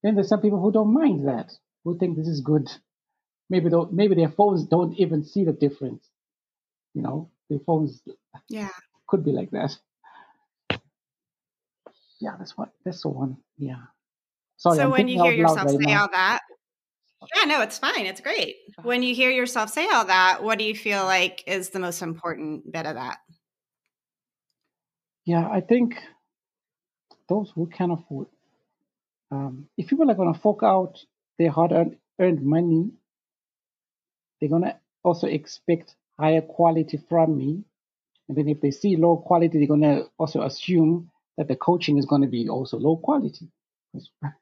Then 0.02 0.14
there's 0.14 0.28
some 0.28 0.42
people 0.42 0.60
who 0.60 0.70
don't 0.70 0.92
mind 0.92 1.26
that, 1.26 1.52
who 1.84 1.96
think 1.98 2.16
this 2.16 2.28
is 2.28 2.40
good. 2.42 2.68
Maybe 3.48 3.70
don't, 3.70 3.92
maybe 3.92 4.14
their 4.14 4.28
phones 4.28 4.64
don't 4.64 4.94
even 4.98 5.24
see 5.24 5.44
the 5.44 5.52
difference. 5.52 6.08
You 6.94 7.02
know, 7.02 7.30
their 7.48 7.60
phones 7.60 8.02
yeah 8.48 8.70
could 9.06 9.24
be 9.24 9.32
like 9.32 9.50
that. 9.52 9.76
Yeah, 12.20 12.36
that's 12.38 12.56
what 12.56 12.70
that's 12.84 13.02
the 13.02 13.08
one. 13.08 13.36
Yeah. 13.58 13.76
Sorry, 14.56 14.78
so 14.78 14.84
I'm 14.84 14.90
when 14.90 15.08
you 15.08 15.22
hear 15.22 15.32
yourself 15.32 15.66
right 15.66 15.70
say 15.70 15.92
now. 15.92 16.02
all 16.02 16.08
that, 16.12 16.40
yeah, 17.34 17.44
no, 17.44 17.62
it's 17.62 17.78
fine. 17.78 18.06
It's 18.06 18.20
great. 18.20 18.56
When 18.82 19.02
you 19.02 19.14
hear 19.14 19.30
yourself 19.30 19.70
say 19.70 19.88
all 19.88 20.04
that, 20.04 20.42
what 20.42 20.58
do 20.58 20.64
you 20.64 20.74
feel 20.74 21.04
like 21.04 21.42
is 21.46 21.70
the 21.70 21.78
most 21.78 22.02
important 22.02 22.70
bit 22.70 22.86
of 22.86 22.94
that? 22.94 23.18
Yeah, 25.24 25.48
I 25.48 25.60
think 25.60 25.96
those 27.28 27.50
who 27.54 27.66
can 27.66 27.90
afford. 27.90 28.28
Um, 29.30 29.66
if 29.76 29.88
people 29.88 30.10
are 30.10 30.14
going 30.14 30.32
to 30.32 30.38
fork 30.38 30.62
out 30.62 31.04
their 31.38 31.50
hard 31.50 31.72
earned 32.20 32.42
money, 32.42 32.90
they're 34.40 34.50
going 34.50 34.62
to 34.62 34.76
also 35.02 35.26
expect 35.26 35.94
higher 36.18 36.40
quality 36.40 36.98
from 37.08 37.36
me 37.36 37.64
and 38.28 38.36
then 38.36 38.48
if 38.48 38.60
they 38.60 38.70
see 38.70 38.96
low 38.96 39.16
quality, 39.16 39.58
they're 39.58 39.68
going 39.68 39.82
to 39.82 40.08
also 40.18 40.42
assume 40.42 41.10
that 41.36 41.48
the 41.48 41.56
coaching 41.56 41.98
is 41.98 42.06
going 42.06 42.22
to 42.22 42.28
be 42.28 42.48
also 42.48 42.78
low 42.78 42.96
quality. 42.96 43.48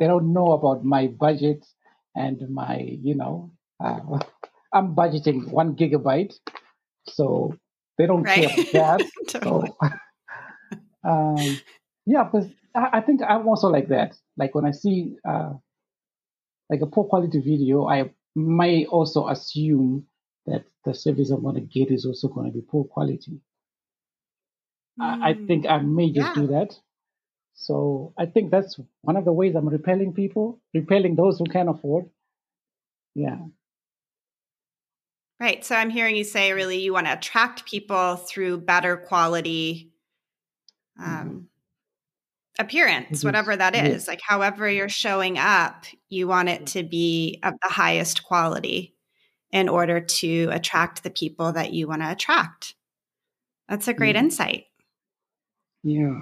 They 0.00 0.06
don't 0.06 0.32
know 0.32 0.52
about 0.52 0.84
my 0.84 1.08
budget 1.08 1.66
and 2.14 2.48
my, 2.50 2.78
you 2.78 3.16
know, 3.16 3.50
uh, 3.82 3.98
I'm 4.72 4.94
budgeting 4.94 5.50
one 5.50 5.74
gigabyte. 5.74 6.34
So 7.08 7.56
they 7.96 8.06
don't 8.06 8.22
right. 8.22 8.48
care 8.48 8.52
about 8.52 9.00
that. 9.00 9.10
totally. 9.28 9.72
So, 9.82 11.10
um, 11.10 11.60
yeah, 12.06 12.22
because 12.22 12.48
I, 12.76 12.98
I, 12.98 13.00
think 13.00 13.22
I'm 13.28 13.48
also 13.48 13.66
like 13.66 13.88
that. 13.88 14.16
Like 14.36 14.54
when 14.54 14.66
I 14.66 14.70
see 14.70 15.16
uh, 15.28 15.54
like 16.70 16.80
a 16.80 16.86
poor 16.86 17.02
quality 17.02 17.40
video, 17.40 17.88
I 17.88 18.12
may 18.34 18.86
also 18.86 19.28
assume 19.28 20.06
that 20.46 20.64
the 20.84 20.94
service 20.94 21.30
I'm 21.30 21.42
going 21.42 21.56
to 21.56 21.60
get 21.60 21.90
is 21.90 22.06
also 22.06 22.28
going 22.28 22.46
to 22.46 22.52
be 22.52 22.62
poor 22.62 22.84
quality. 22.84 23.40
Mm. 25.00 25.22
I, 25.22 25.30
I, 25.30 25.34
think 25.34 25.66
I 25.66 25.78
may 25.78 26.10
just 26.10 26.36
yeah. 26.36 26.42
do 26.42 26.46
that. 26.48 26.78
So 27.54 28.14
I 28.16 28.26
think 28.26 28.50
that's 28.50 28.78
one 29.02 29.16
of 29.16 29.24
the 29.24 29.32
ways 29.32 29.54
I'm 29.54 29.68
repelling 29.68 30.12
people, 30.12 30.60
repelling 30.72 31.16
those 31.16 31.38
who 31.38 31.44
can 31.46 31.68
afford. 31.68 32.08
Yeah. 33.14 33.38
Right. 35.40 35.64
So 35.64 35.74
I'm 35.74 35.90
hearing 35.90 36.16
you 36.16 36.24
say 36.24 36.52
really 36.52 36.78
you 36.78 36.92
want 36.92 37.06
to 37.06 37.12
attract 37.14 37.66
people 37.66 38.16
through 38.16 38.58
better 38.58 38.96
quality 38.96 39.92
um, 41.00 41.47
mm-hmm. 42.58 42.66
appearance, 42.66 43.24
whatever 43.24 43.56
that 43.56 43.74
is. 43.74 44.08
Like, 44.08 44.20
however 44.22 44.68
you're 44.68 44.88
showing 44.88 45.38
up, 45.38 45.84
you 46.08 46.28
want 46.28 46.48
it 46.48 46.66
to 46.68 46.82
be 46.82 47.38
of 47.42 47.54
the 47.62 47.68
highest 47.68 48.24
quality 48.24 48.94
in 49.50 49.68
order 49.68 50.00
to 50.00 50.48
attract 50.50 51.02
the 51.02 51.10
people 51.10 51.52
that 51.52 51.72
you 51.72 51.88
want 51.88 52.02
to 52.02 52.10
attract. 52.10 52.74
That's 53.68 53.88
a 53.88 53.94
great 53.94 54.16
mm. 54.16 54.20
insight. 54.20 54.64
Yeah. 55.82 56.20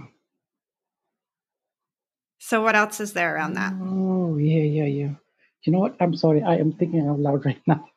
So, 2.38 2.62
what 2.62 2.76
else 2.76 3.00
is 3.00 3.12
there 3.12 3.34
around 3.34 3.54
that? 3.54 3.72
Oh, 3.80 4.36
yeah, 4.36 4.62
yeah, 4.62 4.84
yeah. 4.84 5.14
You 5.62 5.72
know 5.72 5.80
what? 5.80 5.96
I'm 5.98 6.14
sorry. 6.14 6.42
I 6.42 6.56
am 6.56 6.72
thinking 6.72 7.08
out 7.08 7.18
loud 7.18 7.44
right 7.44 7.60
now. 7.66 7.88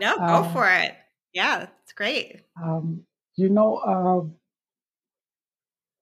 no, 0.00 0.16
go 0.16 0.22
uh, 0.22 0.52
for 0.52 0.68
it. 0.70 0.94
Yeah, 1.34 1.66
it's 1.82 1.92
great. 1.92 2.42
Um, 2.62 3.04
you 3.36 3.48
know, 3.50 3.76
uh, 3.76 4.37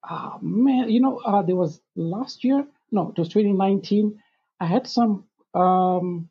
uh, 0.08 0.38
man, 0.40 0.90
you 0.90 1.00
know, 1.00 1.18
uh, 1.18 1.42
there 1.42 1.56
was 1.56 1.80
last 1.94 2.44
year, 2.44 2.66
no, 2.90 3.10
it 3.10 3.18
was 3.18 3.28
2019. 3.28 4.20
I 4.60 4.66
had 4.66 4.86
some 4.86 5.25
um, 5.54 6.28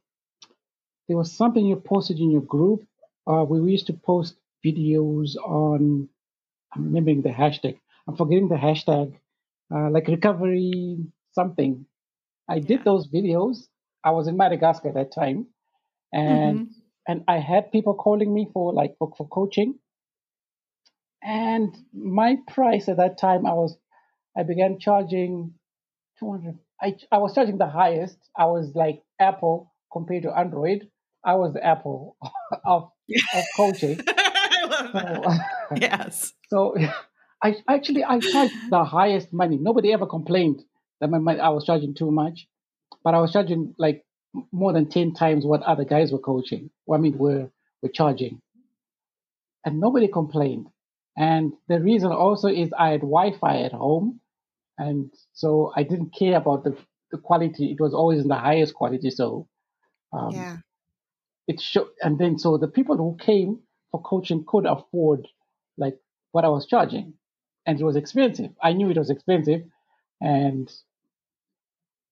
there 1.08 1.18
was 1.18 1.32
something 1.32 1.66
you 1.66 1.76
posted 1.76 2.20
in 2.20 2.32
your 2.32 2.42
group 2.42 2.86
uh, 3.28 3.44
where 3.44 3.62
we 3.62 3.72
used 3.72 3.88
to 3.88 3.94
post 3.94 4.36
videos 4.66 5.36
on, 5.36 6.10
I'm 6.74 6.86
remembering 6.86 7.22
the 7.22 7.30
hashtag, 7.30 7.80
I'm 8.08 8.16
forgetting 8.16 8.50
the 8.50 8.56
hashtag, 8.56 9.16
uh, 9.74 9.90
like 9.90 10.08
recovery 10.08 10.98
something. 11.32 11.86
I 12.48 12.60
did 12.60 12.84
those 12.84 13.08
videos. 13.08 13.68
I 14.04 14.12
was 14.12 14.28
in 14.28 14.38
Madagascar 14.38 14.90
at 14.90 14.94
that 14.94 15.12
time, 15.12 15.48
and 16.14 16.60
mm-hmm. 16.60 16.72
and 17.08 17.24
I 17.28 17.40
had 17.40 17.72
people 17.72 17.96
calling 17.96 18.32
me 18.32 18.48
for 18.54 18.72
like 18.72 18.96
for, 19.00 19.12
for 19.18 19.28
coaching. 19.28 19.80
And 21.26 21.76
my 21.92 22.38
price 22.48 22.88
at 22.88 22.98
that 22.98 23.18
time, 23.18 23.46
I 23.48 23.54
was, 23.54 23.76
I 24.38 24.44
began 24.44 24.80
charging 24.80 25.56
200. 26.20 26.60
I 26.82 26.96
I 27.12 27.18
was 27.18 27.34
charging 27.34 27.58
the 27.58 27.68
highest. 27.68 28.18
I 28.38 28.46
was 28.46 28.74
like 28.76 29.02
Apple 29.20 29.74
compared 29.92 30.24
to 30.24 30.38
Android. 30.38 30.90
I 31.24 31.36
was 31.36 31.54
the 31.54 31.66
apple 31.66 32.18
of, 32.66 32.92
of 33.34 33.44
coaching. 33.58 34.00
I 34.08 34.68
love 34.70 34.94
that. 34.94 35.24
So, 35.24 35.76
yes. 35.76 36.34
So 36.50 36.76
I 37.44 37.56
actually 37.68 38.04
I 38.04 38.20
charged 38.20 38.54
the 38.70 38.84
highest 38.84 39.34
money. 39.34 39.58
Nobody 39.58 39.92
ever 39.94 40.06
complained 40.06 40.64
that 41.02 41.10
my 41.10 41.18
money, 41.18 41.40
I 41.40 41.50
was 41.50 41.66
charging 41.66 41.96
too 41.96 42.12
much, 42.12 42.48
but 43.04 43.16
I 43.16 43.20
was 43.20 43.34
charging 43.34 43.74
like 43.80 44.06
more 44.52 44.74
than 44.74 44.90
10 44.90 45.14
times 45.14 45.46
what 45.46 45.64
other 45.64 45.86
guys 45.86 46.12
were 46.12 46.20
coaching. 46.20 46.70
I 46.94 46.98
mean, 46.98 47.18
were, 47.18 47.50
were 47.82 47.90
charging. 47.90 48.42
And 49.66 49.80
nobody 49.80 50.08
complained. 50.08 50.68
And 51.18 51.54
the 51.68 51.80
reason 51.80 52.12
also 52.12 52.48
is 52.50 52.74
I 52.78 52.90
had 52.90 53.02
Wi-Fi 53.02 53.62
at 53.62 53.72
home. 53.72 54.20
And 54.78 55.12
so 55.34 55.72
I 55.76 55.84
didn't 55.84 56.14
care 56.18 56.38
about 56.38 56.64
the, 56.64 56.78
the 57.12 57.18
quality. 57.18 57.72
It 57.72 57.80
was 57.80 57.94
always 57.94 58.22
in 58.22 58.28
the 58.28 58.36
highest 58.36 58.74
quality. 58.74 59.10
So, 59.10 59.48
um, 60.12 60.32
yeah. 60.32 60.58
It 61.48 61.62
showed, 61.62 61.90
and 62.02 62.18
then 62.18 62.40
so 62.40 62.58
the 62.58 62.68
people 62.68 62.98
who 62.98 63.18
came 63.24 63.60
for 63.92 64.02
coaching 64.02 64.46
could 64.48 64.66
afford 64.66 65.28
like 65.78 65.98
what 66.32 66.44
I 66.44 66.50
was 66.50 66.66
charging. 66.66 67.14
And 67.66 67.80
it 67.80 67.84
was 67.84 67.96
expensive. 67.96 68.52
I 68.62 68.74
knew 68.74 68.90
it 68.90 68.98
was 68.98 69.10
expensive. 69.10 69.62
And 70.20 70.72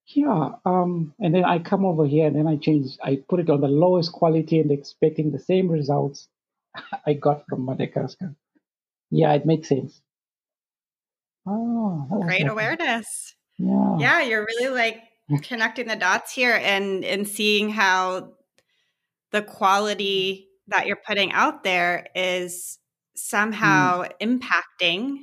yeah, 0.07 0.51
um, 0.65 1.13
and 1.19 1.33
then 1.33 1.45
I 1.45 1.59
come 1.59 1.85
over 1.85 2.05
here 2.05 2.27
and 2.27 2.35
then 2.35 2.47
I 2.47 2.57
change, 2.57 2.97
I 3.03 3.23
put 3.27 3.39
it 3.39 3.49
on 3.49 3.61
the 3.61 3.67
lowest 3.67 4.11
quality 4.11 4.59
and 4.59 4.71
expecting 4.71 5.31
the 5.31 5.39
same 5.39 5.69
results 5.69 6.27
I 7.05 7.13
got 7.13 7.45
from 7.47 7.65
Madagascar. 7.65 8.35
Yeah, 9.13 9.33
it 9.33 9.45
makes 9.45 9.69
sense. 9.69 10.01
Oh, 11.45 12.07
great 12.23 12.47
awareness. 12.47 13.35
Yeah. 13.59 13.97
Yeah, 13.99 14.21
you're 14.23 14.45
really 14.45 14.73
like 14.73 15.03
connecting 15.43 15.87
the 15.87 15.95
dots 15.95 16.33
here 16.33 16.59
and 16.59 17.05
and 17.05 17.27
seeing 17.27 17.69
how 17.69 18.33
the 19.31 19.43
quality 19.43 20.47
that 20.67 20.87
you're 20.87 20.99
putting 21.07 21.31
out 21.31 21.63
there 21.63 22.07
is 22.15 22.79
somehow 23.15 24.03
mm. 24.03 24.39
impacting 24.81 25.17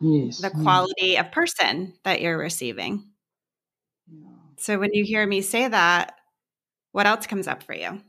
yes, 0.00 0.38
the 0.38 0.50
quality 0.50 1.08
yes. 1.08 1.26
of 1.26 1.32
person 1.32 1.94
that 2.04 2.20
you're 2.20 2.38
receiving. 2.38 3.08
So 4.58 4.78
when 4.78 4.90
you 4.92 5.04
hear 5.04 5.26
me 5.26 5.42
say 5.42 5.66
that, 5.66 6.14
what 6.92 7.06
else 7.06 7.26
comes 7.26 7.48
up 7.48 7.64
for 7.64 7.74
you? 7.74 8.00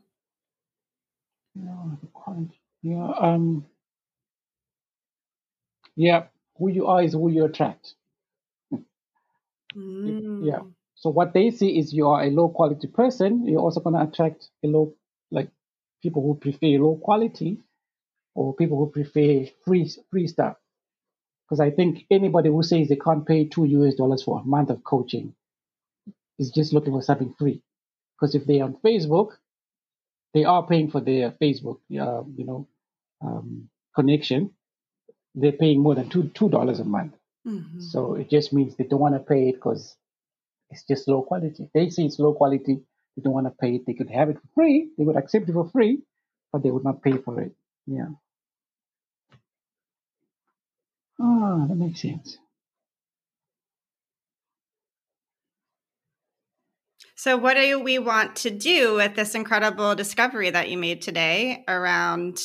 Yeah, 1.55 2.35
yeah, 2.83 3.11
um, 3.19 3.65
yeah. 5.97 6.25
Who 6.59 6.69
you 6.71 6.87
are 6.87 7.03
is 7.03 7.13
who 7.13 7.31
you 7.31 7.45
attract. 7.45 7.95
Mm. 9.75 10.45
Yeah. 10.45 10.61
So 10.95 11.09
what 11.11 11.33
they 11.33 11.51
see 11.51 11.79
is 11.79 11.93
you 11.93 12.07
are 12.09 12.23
a 12.23 12.31
low 12.31 12.49
quality 12.49 12.87
person. 12.87 13.47
You're 13.47 13.61
also 13.61 13.81
going 13.81 13.95
to 13.95 14.03
attract 14.03 14.49
a 14.63 14.67
low, 14.67 14.95
like 15.31 15.49
people 16.03 16.23
who 16.23 16.35
prefer 16.35 16.79
low 16.83 16.97
quality, 17.03 17.59
or 18.35 18.55
people 18.55 18.77
who 18.77 18.91
prefer 18.91 19.45
free 19.65 19.91
free 20.11 20.27
stuff. 20.27 20.57
Because 21.45 21.59
I 21.61 21.71
think 21.71 22.05
anybody 22.11 22.49
who 22.49 22.63
says 22.63 22.89
they 22.89 22.97
can't 22.97 23.25
pay 23.27 23.45
two 23.45 23.65
US 23.65 23.95
dollars 23.95 24.23
for 24.23 24.39
a 24.39 24.43
month 24.43 24.69
of 24.71 24.83
coaching 24.83 25.35
is 26.39 26.51
just 26.51 26.73
looking 26.73 26.93
for 26.93 27.03
something 27.03 27.35
free. 27.39 27.61
Because 28.15 28.35
if 28.35 28.45
they're 28.45 28.63
on 28.65 28.77
Facebook, 28.85 29.31
they 30.33 30.45
are 30.45 30.65
paying 30.67 30.91
for 30.91 31.01
their 31.01 31.31
Facebook, 31.31 31.79
uh, 31.99 32.23
you 32.35 32.45
know, 32.45 32.67
um, 33.21 33.69
connection. 33.95 34.51
They're 35.37 35.51
paying 35.51 35.79
more 35.79 35.95
than 35.95 36.09
two 36.09 36.29
two 36.33 36.49
dollars 36.49 36.79
a 36.79 36.83
month. 36.83 37.13
Mm-hmm. 37.47 37.79
So 37.79 38.15
it 38.15 38.29
just 38.29 38.51
means 38.51 38.75
they 38.75 38.85
don't 38.85 38.99
want 38.99 39.15
to 39.15 39.19
pay 39.19 39.49
it 39.49 39.55
because 39.55 39.95
it's 40.71 40.83
just 40.83 41.07
low 41.07 41.21
quality. 41.21 41.69
They 41.73 41.89
see 41.89 42.05
it's 42.05 42.19
low 42.19 42.33
quality. 42.33 42.81
They 43.15 43.21
don't 43.21 43.33
want 43.33 43.45
to 43.47 43.51
pay 43.51 43.75
it. 43.75 43.85
They 43.85 43.93
could 43.93 44.09
have 44.09 44.29
it 44.29 44.37
for 44.41 44.47
free. 44.55 44.89
They 44.97 45.05
would 45.05 45.15
accept 45.15 45.47
it 45.47 45.53
for 45.53 45.69
free, 45.69 45.99
but 46.51 46.63
they 46.63 46.71
would 46.71 46.83
not 46.83 47.01
pay 47.03 47.17
for 47.17 47.39
it. 47.39 47.53
Yeah. 47.85 48.09
Ah, 51.19 51.65
that 51.67 51.75
makes 51.75 52.01
sense. 52.01 52.37
So, 57.15 57.37
what 57.37 57.55
do 57.55 57.79
we 57.79 57.97
want 57.97 58.35
to 58.37 58.51
do 58.51 58.95
with 58.95 59.15
this 59.15 59.33
incredible 59.33 59.95
discovery 59.95 60.51
that 60.51 60.69
you 60.69 60.77
made 60.77 61.01
today 61.01 61.63
around 61.67 62.39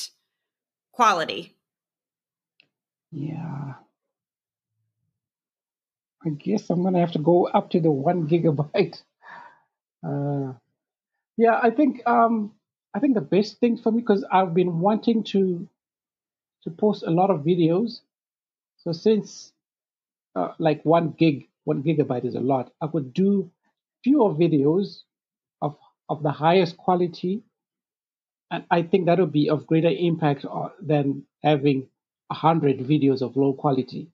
quality? 0.92 1.58
Yeah. 3.12 3.74
I 6.24 6.30
guess 6.30 6.68
I'm 6.70 6.82
to 6.92 6.98
have 6.98 7.12
to 7.12 7.18
go 7.20 7.46
up 7.46 7.70
to 7.70 7.80
the 7.80 7.90
one 7.92 8.28
gigabyte. 8.30 9.02
Uh, 10.04 10.54
yeah, 11.36 11.58
I 11.62 11.70
think 11.70 12.02
um, 12.06 12.54
I 12.94 13.00
think 13.00 13.14
the 13.14 13.20
best 13.22 13.58
thing 13.60 13.76
for 13.78 13.92
me 13.92 14.00
because 14.00 14.24
I've 14.32 14.54
been 14.54 14.80
wanting 14.80 15.24
to 15.34 15.68
to 16.64 16.70
post 16.70 17.04
a 17.04 17.10
lot 17.10 17.30
of 17.30 17.42
videos. 17.44 18.00
So 18.78 18.92
since 18.92 19.52
uh, 20.36 20.54
like 20.58 20.84
one 20.84 21.12
gig, 21.12 21.48
one 21.64 21.82
gigabyte 21.82 22.24
is 22.24 22.34
a 22.36 22.40
lot, 22.40 22.72
I 22.80 22.88
could 22.88 23.14
do 23.14 23.50
fewer 24.04 24.34
videos 24.34 25.02
of, 25.62 25.76
of 26.08 26.22
the 26.22 26.32
highest 26.32 26.76
quality. 26.78 27.42
And 28.52 28.64
I 28.70 28.82
think 28.82 29.06
that 29.06 29.18
would 29.18 29.32
be 29.32 29.50
of 29.50 29.66
greater 29.66 29.88
impact 29.90 30.44
uh, 30.44 30.68
than 30.80 31.26
having 31.42 31.88
hundred 32.32 32.78
videos 32.80 33.22
of 33.22 33.36
low 33.36 33.52
quality. 33.54 34.10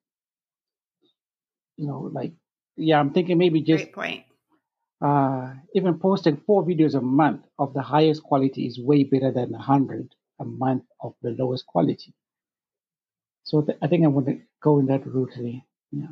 You 1.76 1.87
know, 1.87 2.00
like, 2.00 2.33
yeah, 2.76 2.98
I'm 3.00 3.12
thinking 3.12 3.38
maybe 3.38 3.62
just 3.62 3.85
Great 3.85 3.94
point. 3.94 4.24
Uh, 5.00 5.54
even 5.74 5.98
posting 5.98 6.37
four 6.37 6.64
videos 6.64 6.94
a 6.94 7.00
month 7.00 7.46
of 7.59 7.72
the 7.74 7.83
highest 7.83 8.22
quality 8.22 8.66
is 8.66 8.81
way 8.81 9.04
better 9.04 9.31
than 9.33 9.54
a 9.54 9.59
hundred 9.59 10.14
a 10.40 10.44
month 10.44 10.85
of 11.00 11.14
the 11.22 11.31
lowest 11.31 11.66
quality. 11.66 12.14
So 13.42 13.62
th- 13.62 13.78
I 13.83 13.88
think 13.88 14.04
I 14.04 14.09
want 14.09 14.26
to 14.26 14.40
go 14.62 14.78
in 14.78 14.87
that 14.87 15.04
route. 15.04 15.37
Yeah. 15.90 16.07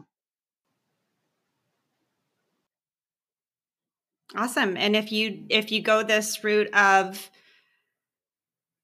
Awesome. 4.35 4.77
And 4.77 4.97
if 4.97 5.13
you 5.13 5.47
if 5.49 5.71
you 5.71 5.83
go 5.83 6.03
this 6.03 6.43
route 6.43 6.73
of 6.75 7.31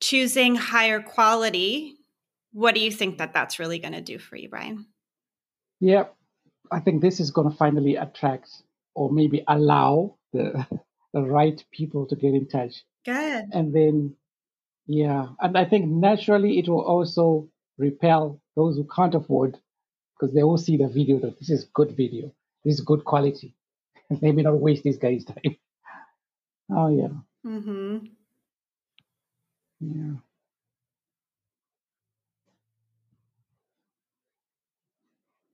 choosing 0.00 0.54
higher 0.56 1.00
quality, 1.00 1.96
what 2.52 2.74
do 2.74 2.80
you 2.80 2.90
think 2.90 3.18
that 3.18 3.34
that's 3.34 3.58
really 3.58 3.78
going 3.78 3.94
to 3.94 4.00
do 4.00 4.18
for 4.18 4.36
you, 4.36 4.48
Brian? 4.48 4.86
Yeah, 5.80 6.04
I 6.70 6.80
think 6.80 7.02
this 7.02 7.20
is 7.20 7.30
going 7.30 7.50
to 7.50 7.56
finally 7.56 7.96
attract 7.96 8.48
or 8.94 9.10
maybe 9.10 9.42
allow 9.48 10.16
the 10.32 10.66
the 11.12 11.22
right 11.22 11.62
people 11.72 12.06
to 12.06 12.16
get 12.16 12.34
in 12.34 12.48
touch. 12.48 12.84
Good. 13.04 13.46
And 13.52 13.74
then 13.74 14.16
yeah, 14.86 15.28
and 15.40 15.56
I 15.56 15.64
think 15.64 15.86
naturally 15.86 16.58
it 16.58 16.68
will 16.68 16.84
also 16.84 17.48
repel 17.78 18.40
those 18.56 18.76
who 18.76 18.86
can't 18.94 19.14
afford 19.14 19.58
because 20.18 20.34
they 20.34 20.42
all 20.42 20.58
see 20.58 20.76
the 20.76 20.88
video 20.88 21.18
that 21.20 21.38
this 21.38 21.50
is 21.50 21.64
good 21.74 21.96
video, 21.96 22.32
this 22.64 22.74
is 22.74 22.80
good 22.80 23.04
quality. 23.04 23.54
maybe 24.20 24.42
not 24.42 24.58
waste 24.58 24.84
this 24.84 24.96
guy's 24.96 25.24
time. 25.24 25.56
Oh 26.70 26.88
yeah. 26.88 27.08
Mm-hmm. 27.44 28.06
Yeah. 29.80 30.14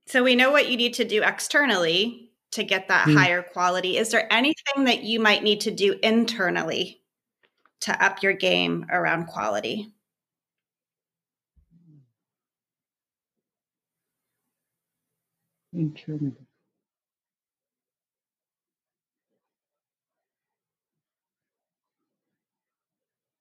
So 0.08 0.24
we 0.24 0.36
know 0.36 0.50
what 0.50 0.70
you 0.70 0.78
need 0.78 0.94
to 0.94 1.04
do 1.04 1.22
externally 1.22 2.30
to 2.52 2.64
get 2.64 2.88
that 2.88 3.08
mm. 3.08 3.14
higher 3.14 3.42
quality. 3.42 3.98
Is 3.98 4.10
there 4.10 4.26
anything 4.32 4.84
that 4.84 5.02
you 5.02 5.20
might 5.20 5.42
need 5.42 5.60
to 5.62 5.70
do 5.70 5.98
internally 6.02 7.02
to 7.82 8.02
up 8.02 8.22
your 8.22 8.32
game 8.32 8.86
around 8.90 9.26
quality? 9.26 9.92
Internally. 15.74 16.32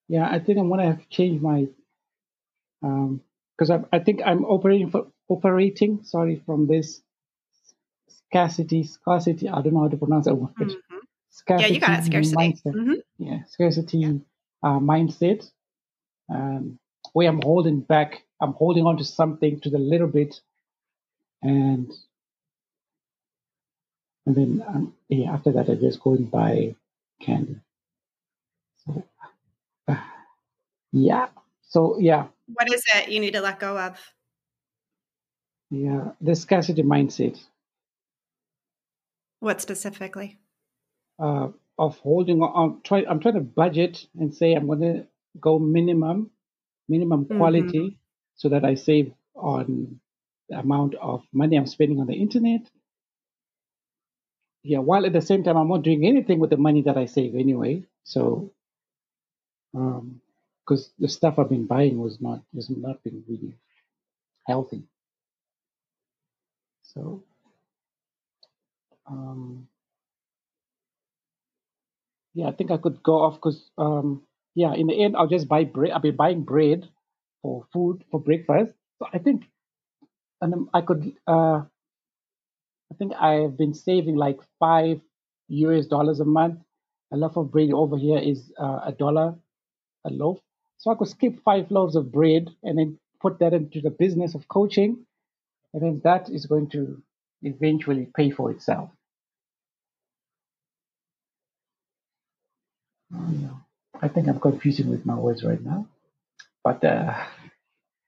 Yeah, 0.10 0.30
I 0.30 0.40
think 0.40 0.60
I'm 0.60 0.68
gonna 0.70 0.86
have 0.86 1.00
to 1.00 1.10
change 1.10 1.42
my 1.42 1.68
because 2.82 3.70
um, 3.70 3.86
I, 3.94 3.98
I 3.98 4.00
think 4.00 4.22
I'm 4.26 4.44
operating 4.44 4.90
for 4.90 5.08
operating. 5.30 6.04
Sorry, 6.04 6.42
from 6.46 6.68
this 6.68 7.02
scarcity, 8.08 8.84
scarcity. 8.84 9.50
I 9.50 9.62
don't 9.62 9.74
know 9.74 9.82
how 9.82 9.88
to 9.88 9.98
pronounce 9.98 10.26
that 10.26 10.36
word. 10.36 10.54
Mm-hmm. 10.60 10.98
Scarcity 11.30 11.70
yeah, 11.70 11.74
you 11.74 11.80
got 11.80 12.00
it. 12.00 12.06
Scarcity. 12.06 12.36
Mindset. 12.36 12.74
Mm-hmm. 12.74 12.94
Yeah, 13.18 13.44
scarcity 13.48 13.98
yeah. 13.98 14.13
Uh, 14.63 14.80
mindset. 14.80 15.50
Um, 16.30 16.80
where 17.13 17.30
I'm 17.30 17.42
holding 17.42 17.80
back, 17.82 18.24
I'm 18.42 18.54
holding 18.54 18.86
on 18.86 18.98
to 18.98 19.04
something 19.04 19.60
to 19.62 19.70
the 19.70 19.80
little 19.80 20.08
bit, 20.08 20.42
and 21.42 21.92
and 24.26 24.36
then 24.36 24.63
um, 24.68 24.94
yeah, 25.10 25.32
after 25.32 25.52
that, 25.54 25.70
I 25.70 25.76
just 25.76 26.02
go 26.02 26.12
and 26.12 26.30
buy 26.30 26.76
candy. 27.22 27.56
So 28.86 29.04
yeah. 30.92 31.28
So 31.62 31.98
yeah. 32.00 32.28
What 32.48 32.74
is 32.74 32.84
it 32.96 33.10
you 33.10 33.20
need 33.20 33.34
to 33.34 33.42
let 33.42 33.60
go 33.60 33.78
of? 33.78 34.00
Yeah, 35.70 36.12
the 36.22 36.36
scarcity 36.36 36.84
mindset. 36.84 37.38
What 39.40 39.62
specifically? 39.62 40.40
Uh, 41.20 41.50
of 41.78 41.98
holding 42.00 42.42
on. 42.42 42.82
Try. 42.84 43.06
I'm 43.08 43.20
trying 43.20 43.36
to 43.36 43.42
budget 43.42 44.06
and 44.20 44.34
say 44.34 44.54
I'm 44.54 44.68
going 44.68 44.82
to 44.82 45.08
go 45.40 45.60
minimum, 45.60 46.32
minimum 46.88 47.26
mm-hmm. 47.26 47.38
quality, 47.38 47.80
mm-hmm. 47.80 47.96
so 48.36 48.50
that 48.50 48.66
I 48.66 48.76
save 48.76 49.14
on 49.36 50.00
the 50.50 50.60
amount 50.60 50.96
of 50.96 51.24
money 51.34 51.58
I'm 51.58 51.68
spending 51.68 52.00
on 52.00 52.08
the 52.08 52.16
internet. 52.16 52.62
yeah, 54.64 54.80
while 54.80 55.06
at 55.06 55.14
the 55.14 55.22
same 55.22 55.44
time 55.44 55.58
I'm 55.58 55.70
not 55.70 55.84
doing 55.84 56.06
anything 56.06 56.40
with 56.40 56.50
the 56.50 56.58
money 56.58 56.82
that 56.84 56.98
I 56.98 57.06
save 57.06 57.36
anyway. 57.36 57.84
So, 58.04 58.52
um, 59.76 60.22
because 60.66 60.92
the 61.00 61.08
stuff 61.08 61.40
I've 61.40 61.50
been 61.50 61.68
buying 61.68 61.98
was 62.00 62.20
not 62.20 62.42
was 62.54 62.70
not 62.70 63.04
been 63.04 63.24
really 63.28 63.54
healthy. 64.46 64.84
So, 66.93 67.23
um, 69.08 69.67
yeah, 72.34 72.47
I 72.47 72.52
think 72.52 72.71
I 72.71 72.78
could 72.78 73.02
go 73.04 73.19
off 73.21 73.36
because, 73.36 73.69
um, 73.78 74.23
yeah, 74.56 74.73
in 74.73 74.88
the 74.88 75.04
end, 75.04 75.15
I'll 75.15 75.28
just 75.28 75.47
buy 75.47 75.63
bread. 75.63 75.91
I'll 75.91 76.00
be 76.00 76.12
buying 76.12 76.43
bread 76.43 76.88
for 77.41 77.65
food 77.73 78.04
for 78.12 78.19
breakfast. 78.19 78.73
So 79.00 79.08
I 79.13 79.19
think, 79.19 79.45
and 80.41 80.69
I 80.73 80.82
could, 80.82 81.13
uh, 81.28 81.63
I 82.91 82.95
think 82.97 83.13
I've 83.15 83.58
been 83.58 83.73
saving 83.73 84.15
like 84.17 84.39
five 84.60 85.02
US 85.50 85.88
dollars 85.88 86.19
a 86.19 86.26
month. 86.26 86.60
A 87.12 87.17
loaf 87.17 87.38
of 87.38 87.52
bread 87.52 87.71
over 87.71 87.97
here 87.97 88.19
is 88.19 88.52
uh, 88.60 88.82
a 88.86 88.91
dollar 88.91 89.36
a 90.06 90.12
loaf. 90.12 90.39
So 90.80 90.91
I 90.91 90.95
could 90.95 91.10
skip 91.10 91.41
five 91.45 91.71
loaves 91.71 91.97
of 91.97 92.13
bread 92.13 92.50
and 92.63 92.80
then 92.80 93.00
put 93.21 93.39
that 93.39 93.54
into 93.56 93.82
the 93.82 93.91
business 93.91 94.36
of 94.36 94.50
coaching. 94.50 95.07
And 95.74 95.84
then 95.84 96.02
that 96.04 96.30
is 96.30 96.46
going 96.46 96.70
to 96.70 97.02
eventually 97.44 98.08
pay 98.16 98.32
for 98.32 98.52
itself. 98.52 98.90
I 104.02 104.08
think 104.08 104.28
I'm 104.28 104.40
confusing 104.40 104.90
with 104.90 105.06
my 105.06 105.16
words 105.16 105.44
right 105.44 105.62
now, 105.62 105.88
but 106.64 106.84
uh, 106.84 107.14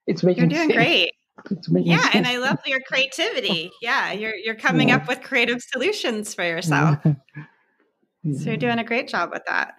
it's 0.06 0.24
making. 0.24 0.52
You're 0.52 0.66
doing 0.66 0.70
sense. 0.70 0.74
great. 0.74 1.12
It's 1.50 1.70
making 1.70 1.92
yeah, 1.92 2.02
sense. 2.02 2.16
and 2.16 2.28
I 2.28 2.38
love 2.38 2.60
your 2.66 2.80
creativity. 2.82 3.72
Yeah, 3.82 4.12
you're 4.12 4.36
you're 4.36 4.56
coming 4.56 4.90
yeah. 4.90 4.98
up 4.98 5.08
with 5.08 5.22
creative 5.22 5.62
solutions 5.62 6.34
for 6.34 6.44
yourself. 6.44 7.00
yeah. 8.24 8.38
So 8.38 8.50
you're 8.50 8.58
doing 8.58 8.80
a 8.80 8.84
great 8.84 9.08
job 9.08 9.32
with 9.32 9.44
that. 9.48 9.74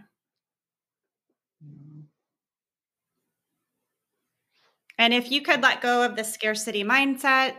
And 5.00 5.14
if 5.14 5.30
you 5.30 5.40
could 5.40 5.62
let 5.62 5.80
go 5.80 6.02
of 6.02 6.14
the 6.14 6.24
scarcity 6.24 6.84
mindset 6.84 7.54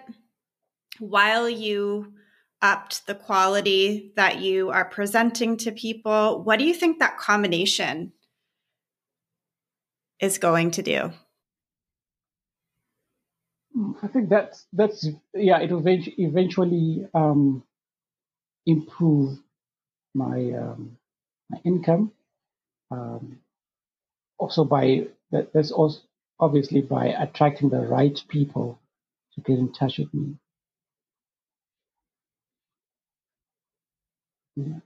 while 1.00 1.50
you 1.50 2.14
upped 2.62 3.08
the 3.08 3.16
quality 3.16 4.14
that 4.16 4.40
you 4.40 4.70
are 4.70 4.86
presenting 4.86 5.58
to 5.58 5.72
people, 5.72 6.44
what 6.44 6.60
do 6.60 6.66
you 6.66 6.74
think 6.76 7.00
that 7.00 7.18
combination 7.18 8.14
is 10.20 10.38
going 10.38 10.70
to 10.70 10.84
do? 10.84 11.12
I 14.04 14.08
think 14.08 14.30
that's 14.30 14.68
that's 14.72 15.10
yeah. 15.34 15.62
It 15.62 15.72
will 15.72 15.84
eventually 15.88 17.08
um, 17.16 17.64
improve 18.68 19.40
my 20.14 20.52
um, 20.52 20.96
my 21.50 21.60
income. 21.64 22.12
Um, 22.92 23.40
also 24.38 24.64
by 24.64 25.08
that, 25.32 25.52
that's 25.54 25.72
also 25.72 26.02
obviously 26.42 26.82
by 26.82 27.06
attracting 27.06 27.70
the 27.70 27.80
right 27.80 28.22
people 28.28 28.80
to 29.36 29.42
get 29.42 29.60
in 29.60 29.72
touch 29.72 30.00
with 30.00 30.14
me. 30.14 30.36
Yeah. 34.56 34.80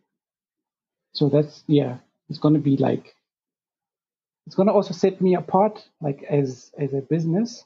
So 1.14 1.30
that's 1.30 1.64
yeah, 1.66 1.98
it's 2.30 2.40
gonna 2.40 2.60
be 2.60 2.78
like 2.78 3.16
it's 4.46 4.56
gonna 4.56 4.74
also 4.74 4.94
set 4.94 5.22
me 5.22 5.36
apart, 5.36 5.84
like 6.02 6.24
as 6.30 6.72
as 6.78 6.94
a 6.94 7.02
business. 7.02 7.66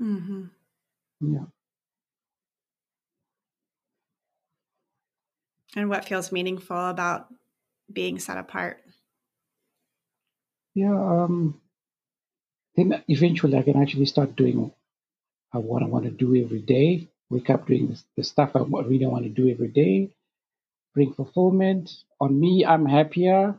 Mm-hmm. 0.00 0.46
Yeah. 1.20 1.44
And 5.76 5.88
what 5.88 6.04
feels 6.04 6.32
meaningful 6.32 6.88
about 6.88 7.28
being 7.92 8.18
set 8.18 8.38
apart? 8.38 8.82
Yeah, 10.74 10.94
um, 10.94 11.60
then 12.76 13.02
eventually 13.08 13.56
I 13.56 13.62
can 13.62 13.80
actually 13.80 14.06
start 14.06 14.36
doing 14.36 14.72
uh, 15.54 15.60
what 15.60 15.82
I 15.82 15.86
want 15.86 16.04
to 16.04 16.10
do 16.10 16.34
every 16.36 16.60
day. 16.60 17.08
Wake 17.30 17.50
up 17.50 17.66
doing 17.66 17.96
the, 18.16 18.24
stuff 18.24 18.50
I 18.54 18.60
really 18.60 19.06
want 19.06 19.24
to 19.24 19.30
do 19.30 19.48
every 19.48 19.68
day. 19.68 20.10
Bring 20.94 21.14
fulfillment 21.14 21.90
on 22.20 22.38
me. 22.38 22.64
I'm 22.64 22.86
happier, 22.86 23.58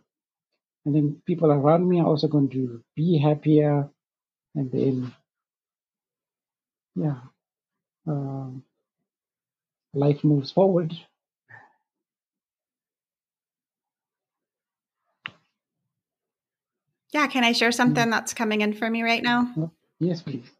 and 0.85 0.95
then 0.95 1.21
people 1.25 1.51
around 1.51 1.87
me 1.87 1.99
are 1.99 2.05
also 2.05 2.27
going 2.27 2.49
to 2.51 2.81
be 2.95 3.17
happier, 3.17 3.89
and 4.53 4.71
then 4.71 5.13
yeah, 6.95 7.19
um, 8.07 8.63
life 9.93 10.23
moves 10.23 10.51
forward. 10.51 10.93
Yeah, 17.15 17.27
can 17.27 17.45
I 17.45 17.53
share 17.53 17.69
mm. 17.69 17.73
something 17.73 18.09
that's 18.09 18.33
coming 18.33 18.59
in 18.59 18.73
for 18.73 18.89
me 18.89 19.01
right 19.01 19.23
now? 19.23 19.71
Yes, 20.01 20.21
please. 20.21 20.51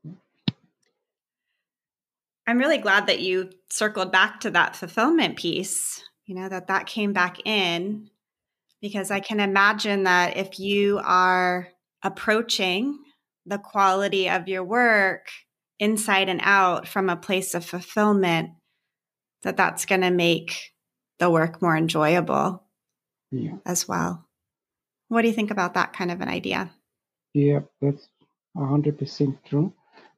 I'm 2.47 2.57
really 2.57 2.77
glad 2.77 3.07
that 3.07 3.19
you 3.19 3.49
circled 3.69 4.13
back 4.13 4.39
to 4.39 4.51
that 4.51 4.73
fulfillment 4.73 5.35
piece, 5.35 6.01
you 6.25 6.33
know, 6.33 6.47
that 6.47 6.67
that 6.67 6.85
came 6.85 7.11
back 7.11 7.45
in 7.45 8.09
because 8.81 9.11
I 9.11 9.19
can 9.19 9.41
imagine 9.41 10.03
that 10.03 10.37
if 10.37 10.57
you 10.57 11.01
are 11.03 11.67
approaching 12.01 12.99
the 13.45 13.57
quality 13.57 14.29
of 14.29 14.47
your 14.47 14.63
work 14.63 15.27
inside 15.77 16.29
and 16.29 16.39
out 16.41 16.87
from 16.87 17.09
a 17.09 17.17
place 17.17 17.53
of 17.53 17.65
fulfillment, 17.65 18.51
that 19.43 19.57
that's 19.57 19.85
going 19.85 20.01
to 20.01 20.09
make 20.09 20.71
the 21.19 21.29
work 21.29 21.61
more 21.61 21.75
enjoyable 21.75 22.63
yeah. 23.29 23.57
as 23.65 23.89
well. 23.89 24.24
What 25.07 25.21
do 25.21 25.27
you 25.27 25.33
think 25.33 25.51
about 25.51 25.73
that 25.75 25.93
kind 25.93 26.11
of 26.11 26.21
an 26.21 26.29
idea? 26.29 26.71
Yeah, 27.33 27.59
that's 27.81 28.07
100% 28.57 29.37
true. 29.45 29.73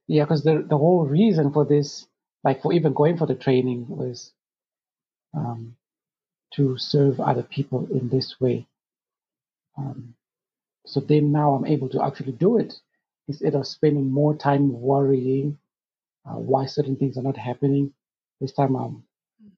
Yeah, 0.08 0.24
because 0.24 0.44
the, 0.44 0.66
the 0.68 0.78
whole 0.78 1.06
reason 1.06 1.52
for 1.52 1.66
this, 1.66 2.08
like 2.44 2.62
for 2.62 2.72
even 2.74 2.94
going 2.94 3.18
for 3.18 3.26
the 3.26 3.36
training, 3.36 3.88
was 3.90 4.32
um, 5.34 5.76
to 6.54 6.78
serve 6.78 7.20
other 7.20 7.44
people 7.44 7.88
in 7.92 8.10
this 8.10 8.40
way. 8.40 8.68
Um, 9.78 10.16
so 10.86 11.00
then 11.00 11.32
now 11.32 11.56
I'm 11.56 11.66
able 11.66 11.90
to 11.90 12.04
actually 12.04 12.34
do 12.34 12.58
it 12.58 12.74
instead 13.28 13.56
of 13.56 13.68
spending 13.68 14.12
more 14.12 14.36
time 14.36 14.72
worrying 14.80 15.58
uh, 16.26 16.36
why 16.36 16.66
certain 16.66 16.96
things 16.96 17.18
are 17.18 17.24
not 17.24 17.38
happening. 17.38 17.94
This 18.40 18.54
time 18.54 18.76
I'm 18.76 19.04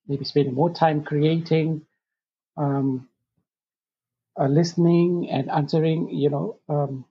maybe 0.07 0.25
spending 0.25 0.53
more 0.53 0.73
time 0.73 1.03
creating 1.03 1.81
um, 2.57 3.08
uh, 4.39 4.47
listening 4.47 5.29
and 5.29 5.49
answering, 5.49 6.09
you 6.09 6.29
know, 6.29 6.59
um, 6.69 7.05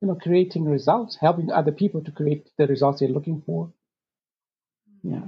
you 0.00 0.08
know, 0.08 0.14
creating 0.14 0.64
results, 0.64 1.16
helping 1.16 1.50
other 1.50 1.72
people 1.72 2.02
to 2.02 2.10
create 2.10 2.48
the 2.58 2.66
results 2.66 3.00
they're 3.00 3.08
looking 3.08 3.42
for. 3.44 3.72
Yeah. 5.02 5.26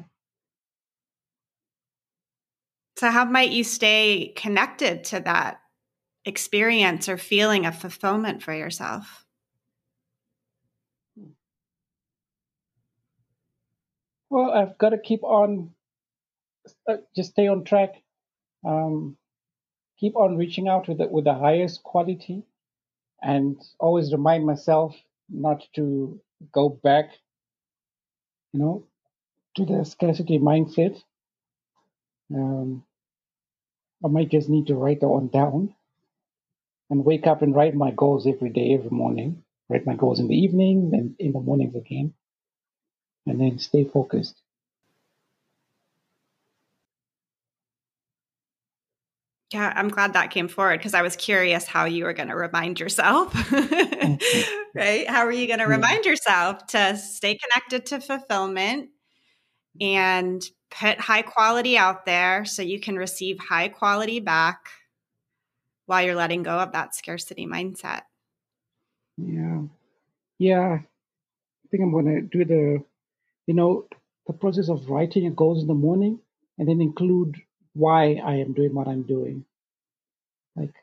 So, 2.96 3.10
how 3.10 3.24
might 3.24 3.50
you 3.50 3.62
stay 3.62 4.32
connected 4.36 5.04
to 5.04 5.20
that 5.20 5.60
experience 6.24 7.08
or 7.08 7.16
feeling 7.16 7.66
of 7.66 7.76
fulfillment 7.76 8.42
for 8.42 8.54
yourself? 8.54 9.24
Well, 14.30 14.50
I've 14.50 14.76
got 14.78 14.90
to 14.90 14.98
keep 14.98 15.22
on, 15.22 15.70
uh, 16.88 16.96
just 17.16 17.30
stay 17.30 17.48
on 17.48 17.64
track. 17.64 18.02
Um, 18.66 19.16
keep 19.98 20.16
on 20.16 20.36
reaching 20.36 20.68
out 20.68 20.88
with 20.88 20.98
the, 20.98 21.08
with 21.08 21.24
the 21.24 21.34
highest 21.34 21.82
quality 21.82 22.44
and 23.22 23.60
always 23.80 24.12
remind 24.12 24.46
myself 24.46 24.96
not 25.28 25.66
to 25.74 26.20
go 26.52 26.68
back, 26.68 27.10
you 28.52 28.60
know, 28.60 28.84
to 29.56 29.64
the 29.64 29.84
scarcity 29.84 30.38
mindset. 30.38 31.00
Um, 32.34 32.84
I 34.04 34.08
might 34.08 34.30
just 34.30 34.48
need 34.48 34.68
to 34.68 34.74
write 34.74 35.00
that 35.00 35.08
one 35.08 35.28
down 35.28 35.74
and 36.90 37.04
wake 37.04 37.26
up 37.26 37.42
and 37.42 37.54
write 37.54 37.74
my 37.74 37.90
goals 37.90 38.26
every 38.26 38.50
day, 38.50 38.74
every 38.74 38.90
morning. 38.90 39.42
Write 39.68 39.86
my 39.86 39.94
goals 39.94 40.20
in 40.20 40.28
the 40.28 40.36
evening, 40.36 40.90
then 40.90 41.16
in 41.18 41.32
the 41.32 41.40
mornings 41.40 41.74
again, 41.74 42.14
and 43.26 43.40
then 43.40 43.58
stay 43.58 43.84
focused. 43.84 44.40
Yeah, 49.52 49.72
I'm 49.74 49.88
glad 49.88 50.12
that 50.12 50.30
came 50.30 50.46
forward 50.46 50.78
because 50.78 50.92
I 50.92 51.00
was 51.00 51.16
curious 51.16 51.66
how 51.66 51.86
you 51.86 52.04
were 52.04 52.12
going 52.12 52.28
to 52.28 52.36
remind 52.36 52.78
yourself, 52.78 53.34
right? 54.74 55.08
How 55.08 55.24
are 55.24 55.32
you 55.32 55.46
going 55.46 55.60
to 55.60 55.66
remind 55.66 56.04
yourself 56.04 56.66
to 56.68 56.98
stay 56.98 57.38
connected 57.38 57.86
to 57.86 58.00
fulfillment 58.00 58.90
and 59.80 60.42
put 60.70 61.00
high 61.00 61.22
quality 61.22 61.78
out 61.78 62.04
there 62.04 62.44
so 62.44 62.60
you 62.60 62.78
can 62.78 62.96
receive 62.96 63.38
high 63.38 63.68
quality 63.68 64.20
back 64.20 64.68
while 65.86 66.02
you're 66.02 66.14
letting 66.14 66.42
go 66.42 66.58
of 66.58 66.72
that 66.72 66.94
scarcity 66.94 67.46
mindset? 67.46 68.02
Yeah. 69.16 69.62
Yeah. 70.38 70.78
I 70.80 71.66
think 71.70 71.82
I'm 71.82 71.92
going 71.92 72.06
to 72.06 72.20
do 72.20 72.44
the, 72.44 72.84
you 73.46 73.54
know, 73.54 73.86
the 74.26 74.34
process 74.34 74.68
of 74.68 74.90
writing 74.90 75.24
your 75.24 75.32
goals 75.32 75.62
in 75.62 75.68
the 75.68 75.74
morning 75.74 76.20
and 76.58 76.68
then 76.68 76.82
include 76.82 77.36
why 77.78 78.20
I 78.24 78.34
am 78.34 78.52
doing 78.52 78.74
what 78.74 78.88
I'm 78.88 79.02
doing. 79.02 79.44
Like 80.56 80.74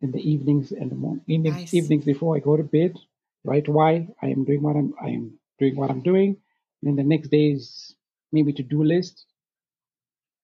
in 0.00 0.12
the 0.12 0.20
evenings 0.20 0.70
and 0.72 0.90
the 0.90 0.94
morning, 0.94 1.24
evenings, 1.26 1.56
nice. 1.56 1.74
evenings 1.74 2.04
before 2.04 2.36
I 2.36 2.38
go 2.38 2.56
to 2.56 2.62
bed, 2.62 2.96
write 3.44 3.68
why 3.68 4.08
I 4.22 4.28
am 4.28 4.44
doing 4.44 4.62
what 4.62 4.76
I'm 4.76 4.94
I 5.02 5.08
am 5.08 5.38
doing 5.58 5.76
what 5.76 5.90
I'm 5.90 6.00
doing. 6.00 6.36
And 6.82 6.84
then 6.88 6.96
the 6.96 7.02
next 7.02 7.28
day 7.28 7.50
is 7.50 7.94
maybe 8.30 8.52
to 8.52 8.62
do 8.62 8.84
list. 8.84 9.26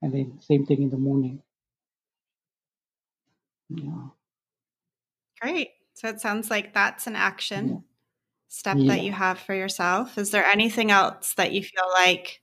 And 0.03 0.13
then 0.13 0.39
same 0.41 0.67
thing 0.67 0.83
in 0.83 0.91
the 0.91 0.97
morning. 0.97 1.43
Yeah. 3.69 4.09
Great. 5.41 5.71
So 5.95 6.09
it 6.09 6.21
sounds 6.21 6.51
like 6.51 6.75
that's 6.75 7.07
an 7.07 7.17
action 7.17 7.69
yeah. 7.69 7.77
step 8.49 8.77
yeah. 8.79 8.95
that 8.95 9.03
you 9.03 9.13
have 9.13 9.39
for 9.39 9.55
yourself. 9.55 10.19
Is 10.19 10.31
there 10.31 10.45
anything 10.45 10.91
else 10.91 11.35
that 11.35 11.53
you 11.53 11.63
feel 11.63 11.89
like 11.95 12.41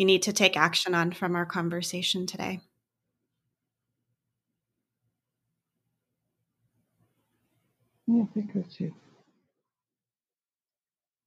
you 0.00 0.06
need 0.06 0.22
to 0.22 0.32
take 0.32 0.56
action 0.56 0.94
on 0.94 1.12
from 1.12 1.36
our 1.36 1.44
conversation 1.44 2.26
today? 2.26 2.60
Yeah, 8.06 8.22
I 8.22 8.26
think 8.32 8.54
that's 8.54 8.80
it. 8.80 8.94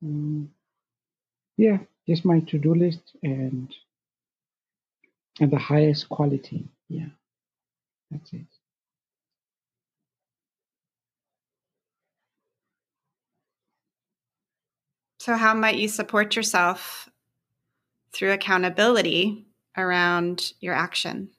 Um, 0.03 0.49
yeah, 1.55 1.77
just 2.07 2.25
my 2.25 2.39
to-do 2.39 2.73
list 2.73 3.15
and 3.21 3.73
and 5.39 5.51
the 5.51 5.59
highest 5.59 6.09
quality. 6.09 6.67
Yeah, 6.89 7.09
that's 8.09 8.33
it. 8.33 8.47
So, 15.19 15.35
how 15.37 15.53
might 15.53 15.77
you 15.77 15.87
support 15.87 16.35
yourself 16.35 17.07
through 18.13 18.31
accountability 18.31 19.45
around 19.77 20.53
your 20.59 20.73
action? 20.73 21.29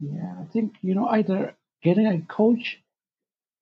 Yeah, 0.00 0.36
I 0.40 0.44
think, 0.52 0.74
you 0.82 0.94
know, 0.94 1.06
either 1.08 1.54
getting 1.82 2.06
a 2.06 2.20
coach, 2.20 2.80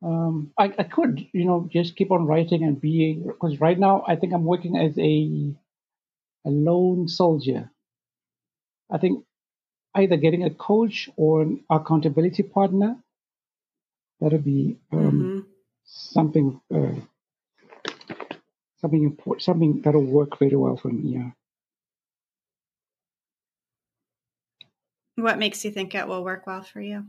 um, 0.02 0.52
I, 0.58 0.72
I 0.78 0.84
could, 0.84 1.26
you 1.32 1.44
know, 1.44 1.68
just 1.72 1.96
keep 1.96 2.10
on 2.10 2.26
writing 2.26 2.64
and 2.64 2.80
being, 2.80 3.24
because 3.24 3.60
right 3.60 3.78
now 3.78 4.04
I 4.06 4.16
think 4.16 4.32
I'm 4.32 4.44
working 4.44 4.76
as 4.76 4.98
a, 4.98 5.54
a 6.46 6.50
lone 6.50 7.08
soldier. 7.08 7.70
I 8.90 8.98
think 8.98 9.24
either 9.94 10.16
getting 10.16 10.44
a 10.44 10.50
coach 10.50 11.08
or 11.16 11.42
an 11.42 11.64
accountability 11.70 12.42
partner. 12.42 12.96
That'll 14.22 14.38
be 14.38 14.76
um, 14.92 15.00
mm-hmm. 15.00 15.40
something 15.84 16.60
uh, 16.72 16.94
something 18.80 19.02
important, 19.02 19.42
something 19.42 19.80
that'll 19.82 20.04
work 20.04 20.38
very 20.38 20.54
well 20.54 20.76
for 20.76 20.88
me. 20.88 21.14
Yeah. 21.14 21.30
What 25.16 25.38
makes 25.40 25.64
you 25.64 25.72
think 25.72 25.96
it 25.96 26.06
will 26.06 26.22
work 26.22 26.46
well 26.46 26.62
for 26.62 26.80
you? 26.80 27.06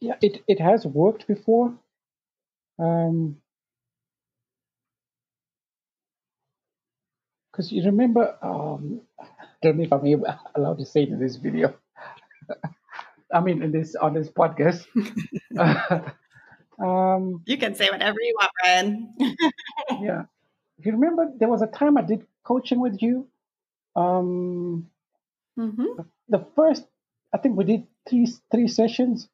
Yeah, 0.00 0.14
it, 0.22 0.42
it 0.48 0.58
has 0.58 0.86
worked 0.86 1.26
before. 1.26 1.74
Um, 2.78 3.36
because 7.52 7.70
you 7.70 7.84
remember 7.84 8.36
um, 8.40 9.02
don't 9.62 9.76
know 9.76 9.84
if 9.84 9.92
I'm 9.92 10.24
allowed 10.54 10.78
to 10.78 10.86
say 10.86 11.02
it 11.02 11.10
in 11.10 11.20
this 11.20 11.36
video. 11.36 11.74
I 13.34 13.40
mean, 13.40 13.62
in 13.62 13.72
this 13.72 13.94
on 13.96 14.14
this 14.14 14.30
podcast. 14.30 14.86
um, 16.78 17.42
you 17.46 17.58
can 17.58 17.74
say 17.74 17.90
whatever 17.90 18.16
you 18.20 18.34
want, 18.38 18.50
Brian. 18.62 19.14
yeah, 20.00 20.22
you 20.78 20.92
remember, 20.92 21.30
there 21.36 21.48
was 21.48 21.62
a 21.62 21.66
time 21.66 21.98
I 21.98 22.02
did 22.02 22.26
coaching 22.44 22.80
with 22.80 23.02
you. 23.02 23.26
Um, 23.96 24.88
mm-hmm. 25.58 26.02
The 26.28 26.46
first, 26.56 26.84
I 27.32 27.38
think 27.38 27.56
we 27.56 27.64
did 27.64 27.86
three 28.08 28.28
three 28.50 28.68
sessions. 28.68 29.28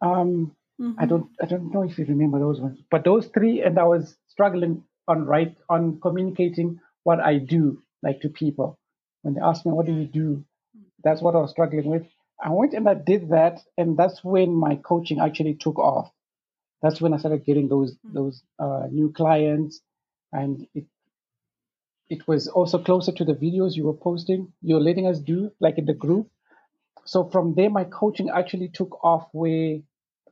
Um, 0.00 0.56
mm-hmm. 0.80 0.98
I 0.98 1.06
don't 1.06 1.28
I 1.42 1.46
don't 1.46 1.72
know 1.72 1.82
if 1.82 1.98
you 1.98 2.06
remember 2.06 2.38
those 2.38 2.60
ones, 2.60 2.80
but 2.90 3.04
those 3.04 3.26
three, 3.26 3.62
and 3.62 3.78
I 3.78 3.84
was 3.84 4.16
struggling 4.28 4.84
on 5.06 5.26
right 5.26 5.54
on 5.68 6.00
communicating 6.00 6.80
what 7.02 7.20
I 7.20 7.38
do 7.38 7.82
like 8.02 8.20
to 8.22 8.28
people 8.28 8.78
when 9.22 9.34
they 9.34 9.40
ask 9.40 9.64
me, 9.66 9.72
What 9.72 9.86
do 9.86 9.92
you 9.92 10.06
do? 10.06 10.44
That's 11.04 11.20
what 11.20 11.34
I 11.34 11.38
was 11.38 11.50
struggling 11.50 11.86
with. 11.86 12.06
I 12.42 12.50
went 12.50 12.74
and 12.74 12.88
I 12.88 12.94
did 12.94 13.30
that, 13.30 13.60
and 13.78 13.96
that's 13.96 14.24
when 14.24 14.52
my 14.54 14.74
coaching 14.76 15.20
actually 15.20 15.54
took 15.54 15.78
off. 15.78 16.10
That's 16.82 17.00
when 17.00 17.14
I 17.14 17.18
started 17.18 17.44
getting 17.44 17.68
those 17.68 17.96
hmm. 18.04 18.14
those 18.14 18.42
uh, 18.58 18.86
new 18.90 19.12
clients, 19.12 19.80
and 20.32 20.66
it 20.74 20.86
it 22.08 22.26
was 22.26 22.48
also 22.48 22.82
closer 22.82 23.12
to 23.12 23.24
the 23.24 23.34
videos 23.34 23.76
you 23.76 23.86
were 23.86 23.94
posting. 23.94 24.52
You're 24.60 24.80
letting 24.80 25.06
us 25.06 25.20
do 25.20 25.52
like 25.60 25.78
in 25.78 25.86
the 25.86 25.94
group. 25.94 26.28
So 27.04 27.28
from 27.30 27.54
there, 27.54 27.70
my 27.70 27.84
coaching 27.84 28.28
actually 28.28 28.68
took 28.68 29.02
off. 29.04 29.28
Where 29.32 29.78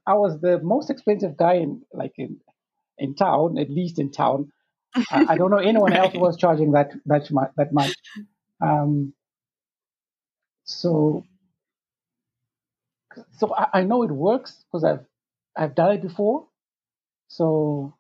I 0.07 0.15
was 0.15 0.41
the 0.41 0.59
most 0.61 0.91
expensive 0.91 1.37
guy 1.37 1.55
in 1.55 1.83
like 1.93 2.15
in 2.19 2.41
in 2.99 3.15
town, 3.15 3.57
at 3.59 3.71
least 3.71 4.01
in 4.01 4.11
town. 4.11 4.53
I, 5.11 5.27
I 5.31 5.37
don't 5.37 5.51
know 5.53 5.59
anyone 5.59 5.93
else 5.93 6.15
was 6.27 6.37
charging 6.37 6.73
that 6.73 6.91
that 7.07 7.31
much. 7.31 7.51
That 7.57 7.73
much. 7.73 7.95
Um, 8.61 9.15
so, 10.65 11.25
so 13.39 13.55
I, 13.55 13.81
I 13.81 13.83
know 13.83 14.03
it 14.03 14.11
works 14.11 14.65
because 14.71 14.85
I've 14.85 15.05
I've 15.57 15.75
done 15.75 15.93
it 15.93 16.03
before. 16.03 16.47
So, 17.29 17.95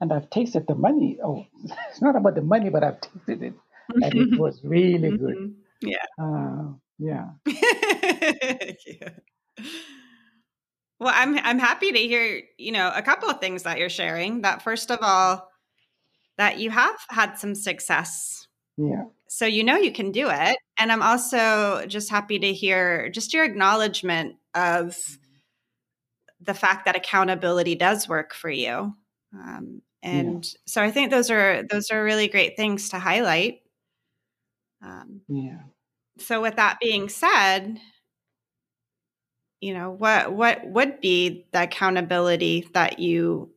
and 0.00 0.12
I've 0.12 0.30
tasted 0.30 0.66
the 0.66 0.74
money. 0.74 1.18
Oh, 1.22 1.46
it's 1.90 2.02
not 2.02 2.16
about 2.16 2.34
the 2.34 2.42
money, 2.42 2.70
but 2.70 2.84
I've 2.84 3.00
tasted 3.00 3.42
it, 3.42 3.54
and 3.88 4.14
it 4.14 4.38
was 4.38 4.60
really 4.64 5.10
mm-hmm. 5.10 5.24
good. 5.24 5.54
Yeah. 5.82 6.04
Uh, 6.18 6.72
yeah. 6.98 7.30
yeah. 7.46 9.10
Well, 11.00 11.12
I'm 11.14 11.38
I'm 11.38 11.58
happy 11.58 11.92
to 11.92 11.98
hear, 11.98 12.42
you 12.56 12.72
know, 12.72 12.90
a 12.94 13.02
couple 13.02 13.28
of 13.28 13.40
things 13.40 13.64
that 13.64 13.78
you're 13.78 13.90
sharing. 13.90 14.42
That 14.42 14.62
first 14.62 14.90
of 14.90 15.00
all, 15.02 15.48
that 16.38 16.58
you 16.58 16.70
have 16.70 16.96
had 17.08 17.34
some 17.34 17.54
success. 17.54 18.46
Yeah. 18.76 19.04
So 19.34 19.46
you 19.46 19.64
know 19.64 19.76
you 19.76 19.90
can 19.90 20.12
do 20.12 20.28
it. 20.30 20.56
And 20.78 20.92
I'm 20.92 21.02
also 21.02 21.86
just 21.88 22.08
happy 22.08 22.38
to 22.38 22.52
hear 22.52 23.08
just 23.08 23.34
your 23.34 23.42
acknowledgement 23.42 24.36
of 24.54 24.96
the 26.40 26.54
fact 26.54 26.84
that 26.84 26.94
accountability 26.94 27.74
does 27.74 28.08
work 28.08 28.32
for 28.32 28.48
you. 28.48 28.94
Um, 29.34 29.82
and 30.04 30.44
yeah. 30.44 30.58
so 30.66 30.82
I 30.84 30.92
think 30.92 31.10
those 31.10 31.32
are 31.32 31.64
those 31.68 31.90
are 31.90 32.04
really 32.04 32.28
great 32.28 32.56
things 32.56 32.90
to 32.90 33.00
highlight. 33.00 33.62
Um, 34.80 35.22
yeah. 35.26 35.62
So 36.18 36.40
with 36.40 36.54
that 36.54 36.78
being 36.80 37.08
said, 37.08 37.80
you 39.60 39.74
know 39.74 39.90
what 39.90 40.32
what 40.32 40.64
would 40.64 41.00
be 41.00 41.48
the 41.50 41.64
accountability 41.64 42.68
that 42.72 43.00
you 43.00 43.53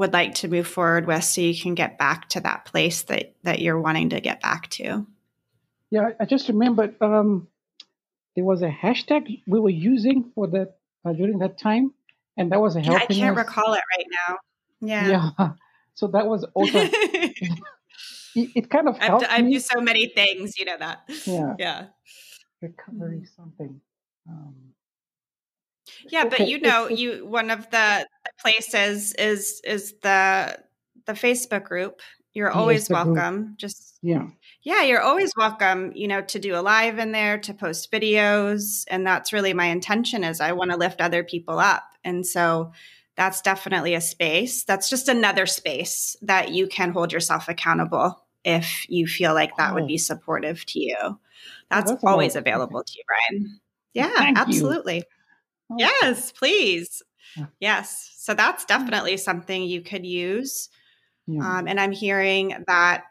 would 0.00 0.14
like 0.14 0.34
to 0.34 0.48
move 0.48 0.66
forward 0.66 1.06
with 1.06 1.22
so 1.22 1.42
you 1.42 1.54
can 1.54 1.74
get 1.74 1.98
back 1.98 2.28
to 2.30 2.40
that 2.40 2.64
place 2.64 3.02
that 3.02 3.34
that 3.42 3.60
you're 3.60 3.78
wanting 3.78 4.08
to 4.08 4.20
get 4.20 4.40
back 4.40 4.68
to. 4.70 5.06
Yeah 5.90 6.10
i 6.18 6.24
just 6.24 6.48
remembered 6.48 6.94
um, 7.02 7.48
there 8.34 8.44
was 8.44 8.62
a 8.62 8.70
hashtag 8.70 9.42
we 9.46 9.60
were 9.60 9.76
using 9.92 10.30
for 10.34 10.46
that 10.48 10.78
uh, 11.04 11.12
during 11.12 11.38
that 11.40 11.58
time 11.58 11.92
and 12.36 12.50
that 12.52 12.60
was 12.60 12.76
a 12.76 12.80
helping 12.80 13.18
yeah, 13.18 13.26
i 13.26 13.28
can't 13.28 13.38
us. 13.38 13.46
recall 13.46 13.74
it 13.74 13.82
right 13.96 14.06
now. 14.18 14.36
Yeah. 14.80 15.30
Yeah. 15.38 15.48
So 15.94 16.06
that 16.06 16.26
was 16.26 16.44
also 16.54 16.78
it, 16.82 17.58
it, 18.34 18.70
kind 18.70 18.88
of 18.88 18.96
helped 18.96 19.26
I've, 19.26 19.44
I've 19.44 19.50
used 19.50 19.66
so 19.66 19.82
many 19.82 20.06
things 20.06 20.56
you 20.58 20.64
know 20.64 20.78
that. 20.78 21.02
Yeah. 21.26 21.54
Yeah. 21.58 21.86
Recovery 22.62 23.26
something. 23.36 23.80
Um, 24.26 24.54
yeah, 26.08 26.24
but 26.24 26.48
you 26.48 26.60
know, 26.60 26.88
you 26.88 27.26
one 27.26 27.50
of 27.50 27.70
the 27.70 28.06
places 28.40 29.14
is 29.14 29.60
is 29.64 29.94
the 30.02 30.58
the 31.06 31.12
Facebook 31.12 31.64
group. 31.64 32.00
You're 32.32 32.50
always 32.50 32.88
yes, 32.88 32.90
welcome. 32.90 33.44
Group. 33.44 33.58
Just 33.58 33.98
yeah. 34.02 34.26
Yeah, 34.62 34.82
you're 34.82 35.00
always 35.00 35.32
welcome, 35.36 35.92
you 35.94 36.06
know, 36.06 36.20
to 36.20 36.38
do 36.38 36.54
a 36.54 36.60
live 36.60 36.98
in 36.98 37.12
there, 37.12 37.38
to 37.38 37.54
post 37.54 37.90
videos, 37.90 38.84
and 38.88 39.06
that's 39.06 39.32
really 39.32 39.54
my 39.54 39.66
intention 39.66 40.22
is 40.22 40.40
I 40.40 40.52
want 40.52 40.70
to 40.70 40.76
lift 40.76 41.00
other 41.00 41.24
people 41.24 41.58
up. 41.58 41.84
And 42.04 42.26
so 42.26 42.72
that's 43.16 43.40
definitely 43.40 43.94
a 43.94 44.00
space. 44.00 44.64
That's 44.64 44.90
just 44.90 45.08
another 45.08 45.46
space 45.46 46.14
that 46.22 46.50
you 46.50 46.66
can 46.66 46.92
hold 46.92 47.12
yourself 47.12 47.48
accountable 47.48 48.22
if 48.44 48.88
you 48.88 49.06
feel 49.06 49.34
like 49.34 49.56
that 49.56 49.72
oh. 49.72 49.74
would 49.74 49.86
be 49.86 49.98
supportive 49.98 50.64
to 50.66 50.78
you. 50.78 50.96
That's, 51.70 51.90
oh, 51.90 51.94
that's 51.94 52.04
always 52.04 52.36
available 52.36 52.82
to 52.82 52.92
you, 52.96 53.04
Brian. 53.06 53.60
Yeah, 53.94 54.14
Thank 54.16 54.38
absolutely. 54.38 55.04
You. 55.70 55.76
Yes, 55.78 56.32
please. 56.32 57.02
Yes. 57.60 58.12
So 58.16 58.34
that's 58.34 58.64
definitely 58.64 59.16
something 59.16 59.62
you 59.62 59.82
could 59.82 60.04
use. 60.06 60.68
Yeah. 61.26 61.58
Um, 61.58 61.68
and 61.68 61.78
I'm 61.78 61.92
hearing 61.92 62.64
that, 62.66 63.04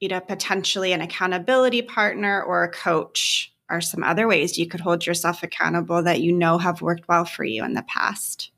you 0.00 0.08
know, 0.08 0.20
potentially 0.20 0.92
an 0.92 1.00
accountability 1.00 1.82
partner 1.82 2.42
or 2.42 2.64
a 2.64 2.70
coach 2.70 3.52
are 3.70 3.80
some 3.80 4.04
other 4.04 4.28
ways 4.28 4.58
you 4.58 4.68
could 4.68 4.80
hold 4.80 5.06
yourself 5.06 5.42
accountable 5.42 6.02
that 6.02 6.20
you 6.20 6.32
know 6.32 6.58
have 6.58 6.82
worked 6.82 7.08
well 7.08 7.24
for 7.24 7.44
you 7.44 7.64
in 7.64 7.74
the 7.74 7.82
past. 7.82 8.50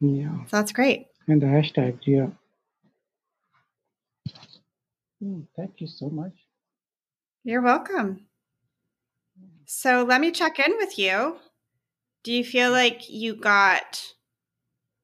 Yeah. 0.00 0.44
So 0.46 0.56
that's 0.56 0.72
great. 0.72 1.06
And 1.26 1.42
the 1.42 1.46
hashtag, 1.46 1.98
yeah. 2.02 2.28
Mm, 5.22 5.46
thank 5.56 5.80
you 5.80 5.86
so 5.86 6.08
much. 6.08 6.32
You're 7.42 7.62
welcome. 7.62 8.26
So 9.64 10.04
let 10.04 10.20
me 10.20 10.30
check 10.30 10.58
in 10.58 10.76
with 10.76 10.98
you. 10.98 11.38
Do 12.26 12.32
you 12.32 12.42
feel 12.42 12.72
like 12.72 13.08
you 13.08 13.36
got 13.36 14.12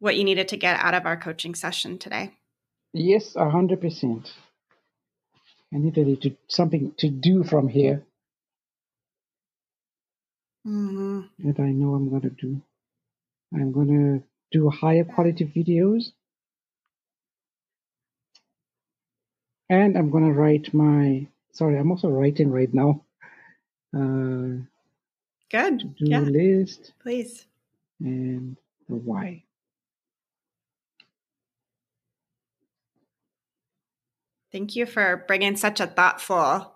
what 0.00 0.16
you 0.16 0.24
needed 0.24 0.48
to 0.48 0.56
get 0.56 0.80
out 0.80 0.92
of 0.92 1.06
our 1.06 1.16
coaching 1.16 1.54
session 1.54 1.96
today? 1.96 2.32
Yes, 2.92 3.36
a 3.36 3.48
hundred 3.48 3.80
percent. 3.80 4.32
I 5.72 5.78
needed 5.78 6.20
to 6.22 6.36
something 6.48 6.92
to 6.98 7.08
do 7.08 7.44
from 7.44 7.68
here 7.68 8.02
mm-hmm. 10.66 11.20
that 11.46 11.60
I 11.60 11.70
know 11.70 11.94
I'm 11.94 12.10
going 12.10 12.22
to 12.22 12.30
do. 12.30 12.60
I'm 13.54 13.70
going 13.70 13.86
to 13.86 14.24
do 14.50 14.68
higher 14.70 15.04
quality 15.04 15.44
videos. 15.44 16.10
And 19.70 19.96
I'm 19.96 20.10
going 20.10 20.26
to 20.26 20.32
write 20.32 20.74
my, 20.74 21.28
sorry, 21.52 21.78
I'm 21.78 21.92
also 21.92 22.08
writing 22.08 22.50
right 22.50 22.74
now. 22.74 23.04
Uh, 23.96 24.66
Good. 25.52 25.80
To 25.80 25.86
do 25.86 25.94
yeah. 25.98 26.20
list. 26.20 26.94
Please. 27.02 27.46
And 28.00 28.56
the 28.88 28.96
why. 28.96 29.44
Thank 34.50 34.76
you 34.76 34.86
for 34.86 35.24
bringing 35.28 35.56
such 35.56 35.80
a 35.80 35.86
thoughtful 35.86 36.74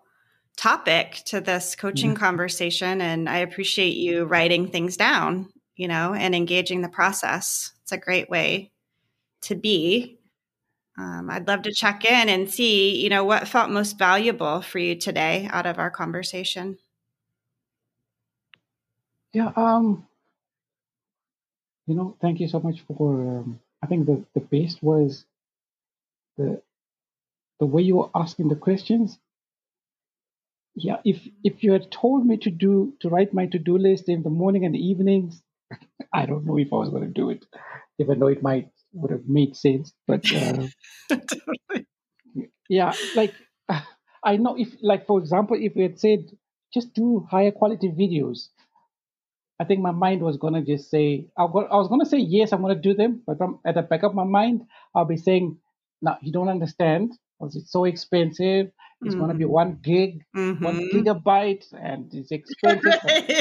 topic 0.56 1.22
to 1.26 1.40
this 1.40 1.74
coaching 1.74 2.10
yeah. 2.10 2.16
conversation. 2.16 3.00
And 3.00 3.28
I 3.28 3.38
appreciate 3.38 3.96
you 3.96 4.24
writing 4.24 4.70
things 4.70 4.96
down, 4.96 5.48
you 5.74 5.88
know, 5.88 6.14
and 6.14 6.34
engaging 6.34 6.82
the 6.82 6.88
process. 6.88 7.72
It's 7.82 7.92
a 7.92 7.98
great 7.98 8.28
way 8.28 8.72
to 9.42 9.54
be. 9.54 10.18
Um, 10.98 11.28
I'd 11.30 11.48
love 11.48 11.62
to 11.62 11.74
check 11.74 12.04
in 12.04 12.28
and 12.28 12.50
see, 12.50 13.02
you 13.02 13.10
know, 13.10 13.24
what 13.24 13.48
felt 13.48 13.70
most 13.70 13.98
valuable 13.98 14.62
for 14.62 14.78
you 14.78 14.94
today 14.94 15.48
out 15.50 15.66
of 15.66 15.78
our 15.78 15.90
conversation. 15.90 16.78
Yeah, 19.32 19.52
um, 19.56 20.06
you 21.86 21.94
know, 21.94 22.16
thank 22.20 22.40
you 22.40 22.48
so 22.48 22.60
much 22.60 22.80
for. 22.82 23.38
Um, 23.38 23.60
I 23.82 23.86
think 23.86 24.06
the 24.06 24.24
the 24.34 24.40
best 24.40 24.82
was 24.82 25.24
the 26.38 26.62
the 27.60 27.66
way 27.66 27.82
you 27.82 27.96
were 27.96 28.10
asking 28.14 28.48
the 28.48 28.56
questions. 28.56 29.18
Yeah, 30.74 31.00
if 31.04 31.26
if 31.42 31.64
you 31.64 31.72
had 31.72 31.90
told 31.90 32.26
me 32.26 32.36
to 32.38 32.50
do 32.50 32.94
to 33.00 33.08
write 33.08 33.32
my 33.32 33.46
to 33.46 33.58
do 33.58 33.78
list 33.78 34.08
in 34.08 34.22
the 34.22 34.30
morning 34.30 34.64
and 34.64 34.74
the 34.74 34.78
evenings, 34.86 35.42
I 36.12 36.26
don't 36.26 36.44
know 36.46 36.58
if 36.58 36.72
I 36.72 36.76
was 36.76 36.90
going 36.90 37.02
to 37.04 37.08
do 37.22 37.30
it, 37.30 37.44
even 37.98 38.18
though 38.18 38.28
it 38.28 38.42
might 38.42 38.70
would 38.92 39.10
have 39.10 39.28
made 39.28 39.56
sense. 39.56 39.92
But 40.06 40.24
uh, 40.32 40.66
yeah, 42.68 42.92
like 43.14 43.34
I 44.24 44.36
know 44.36 44.56
if 44.58 44.68
like 44.82 45.06
for 45.06 45.18
example, 45.18 45.56
if 45.60 45.74
we 45.74 45.82
had 45.82 45.98
said 45.98 46.30
just 46.74 46.92
do 46.94 47.26
higher 47.30 47.52
quality 47.52 47.88
videos, 47.88 48.48
I 49.58 49.64
think 49.64 49.80
my 49.80 49.90
mind 49.90 50.22
was 50.22 50.36
gonna 50.36 50.62
just 50.62 50.90
say 50.90 51.26
I 51.36 51.44
was 51.44 51.88
gonna 51.88 52.06
say 52.06 52.18
yes, 52.18 52.52
I'm 52.52 52.60
gonna 52.60 52.74
do 52.74 52.94
them, 52.94 53.22
but 53.26 53.38
from 53.38 53.60
at 53.64 53.74
the 53.74 53.82
back 53.82 54.02
of 54.02 54.14
my 54.14 54.24
mind, 54.24 54.62
I'll 54.94 55.04
be 55.04 55.16
saying, 55.16 55.58
"No, 56.02 56.16
you 56.20 56.32
don't 56.32 56.48
understand 56.48 57.12
because 57.38 57.56
it's 57.56 57.72
so 57.72 57.84
expensive. 57.84 58.70
It's 59.02 59.14
mm-hmm. 59.14 59.18
going 59.18 59.32
to 59.32 59.36
be 59.36 59.44
one 59.44 59.78
gig, 59.82 60.24
mm-hmm. 60.34 60.64
one 60.64 60.88
gigabyte, 60.90 61.64
and 61.72 62.12
it's 62.14 62.30
expensive. 62.30 62.82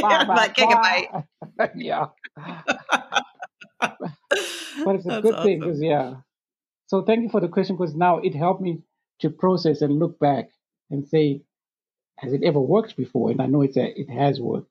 bah, 0.01 0.25
bah, 0.27 0.47
gigabyte. 0.49 1.25
yeah. 1.75 2.07
but 3.79 4.95
it's 4.95 5.05
a 5.05 5.09
That's 5.09 5.21
good 5.21 5.33
awesome. 5.33 5.43
thing 5.43 5.59
because, 5.61 5.81
yeah. 5.81 6.15
So 6.87 7.03
thank 7.03 7.23
you 7.23 7.29
for 7.29 7.39
the 7.39 7.47
question 7.47 7.77
because 7.77 7.95
now 7.95 8.19
it 8.19 8.35
helped 8.35 8.61
me 8.61 8.81
to 9.21 9.29
process 9.29 9.81
and 9.81 9.97
look 9.97 10.19
back 10.19 10.49
and 10.91 11.07
say, 11.07 11.41
has 12.17 12.33
it 12.33 12.43
ever 12.43 12.59
worked 12.59 12.97
before? 12.97 13.31
And 13.31 13.41
I 13.41 13.45
know 13.45 13.61
it's 13.61 13.77
a, 13.77 13.99
it 13.99 14.09
has 14.09 14.39
worked. 14.39 14.69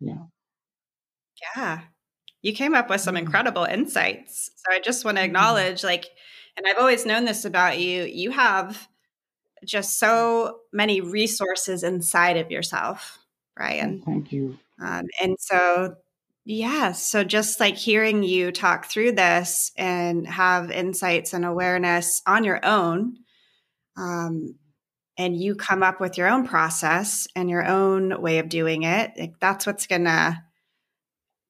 Yeah. 0.00 0.26
Yeah. 1.56 1.80
You 2.42 2.52
came 2.52 2.74
up 2.74 2.90
with 2.90 3.00
some 3.00 3.14
mm-hmm. 3.14 3.24
incredible 3.26 3.64
insights. 3.64 4.50
So 4.56 4.74
I 4.74 4.80
just 4.80 5.04
want 5.04 5.16
to 5.16 5.22
mm-hmm. 5.22 5.26
acknowledge, 5.26 5.84
like, 5.84 6.06
and 6.56 6.66
I've 6.66 6.78
always 6.78 7.06
known 7.06 7.24
this 7.24 7.44
about 7.44 7.78
you. 7.78 8.02
You 8.04 8.30
have 8.32 8.88
just 9.64 9.98
so 9.98 10.58
many 10.72 11.00
resources 11.00 11.82
inside 11.82 12.36
of 12.36 12.50
yourself, 12.50 13.18
Brian. 13.56 14.02
Thank 14.02 14.32
you. 14.32 14.58
Um, 14.82 15.06
and 15.22 15.36
so, 15.38 15.94
yeah, 16.44 16.92
so 16.92 17.22
just 17.22 17.60
like 17.60 17.76
hearing 17.76 18.24
you 18.24 18.50
talk 18.50 18.86
through 18.86 19.12
this 19.12 19.70
and 19.76 20.26
have 20.26 20.72
insights 20.72 21.32
and 21.32 21.44
awareness 21.44 22.20
on 22.26 22.42
your 22.42 22.64
own, 22.64 23.18
um, 23.96 24.56
and 25.16 25.40
you 25.40 25.54
come 25.54 25.84
up 25.84 26.00
with 26.00 26.18
your 26.18 26.28
own 26.28 26.46
process 26.46 27.28
and 27.36 27.48
your 27.48 27.64
own 27.64 28.20
way 28.20 28.38
of 28.38 28.48
doing 28.48 28.82
it, 28.82 29.12
like 29.16 29.38
that's 29.38 29.66
what's 29.66 29.86
going 29.86 30.04
to 30.04 30.42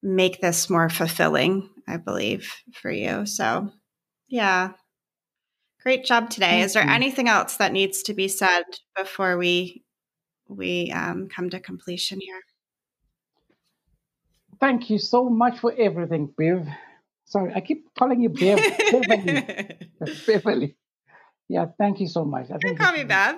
make 0.02 0.40
this 0.40 0.68
more 0.68 0.88
fulfilling, 0.88 1.70
I 1.88 1.96
believe, 1.96 2.52
for 2.72 2.90
you. 2.90 3.26
So, 3.26 3.70
yeah, 4.28 4.72
Great 5.82 6.04
job 6.04 6.30
today. 6.30 6.46
Thank 6.46 6.64
Is 6.66 6.74
there 6.74 6.84
you. 6.84 6.90
anything 6.90 7.28
else 7.28 7.56
that 7.56 7.72
needs 7.72 8.04
to 8.04 8.14
be 8.14 8.28
said 8.28 8.62
before 8.96 9.36
we 9.36 9.82
we 10.48 10.92
um, 10.92 11.28
come 11.28 11.50
to 11.50 11.58
completion 11.58 12.20
here? 12.20 12.40
Thank 14.60 14.90
you 14.90 14.98
so 14.98 15.28
much 15.28 15.58
for 15.58 15.74
everything, 15.76 16.32
Bev. 16.38 16.68
Sorry, 17.24 17.52
I 17.52 17.60
keep 17.60 17.92
calling 17.98 18.22
you 18.22 18.28
Bev. 18.28 18.60
Beverly. 18.92 19.78
Beverly. 20.26 20.76
Yeah, 21.48 21.66
thank 21.78 21.98
you 21.98 22.06
so 22.06 22.24
much. 22.24 22.50
I 22.50 22.54
you 22.54 22.60
can 22.60 22.76
call 22.76 22.92
me 22.92 23.02
Bev. 23.02 23.36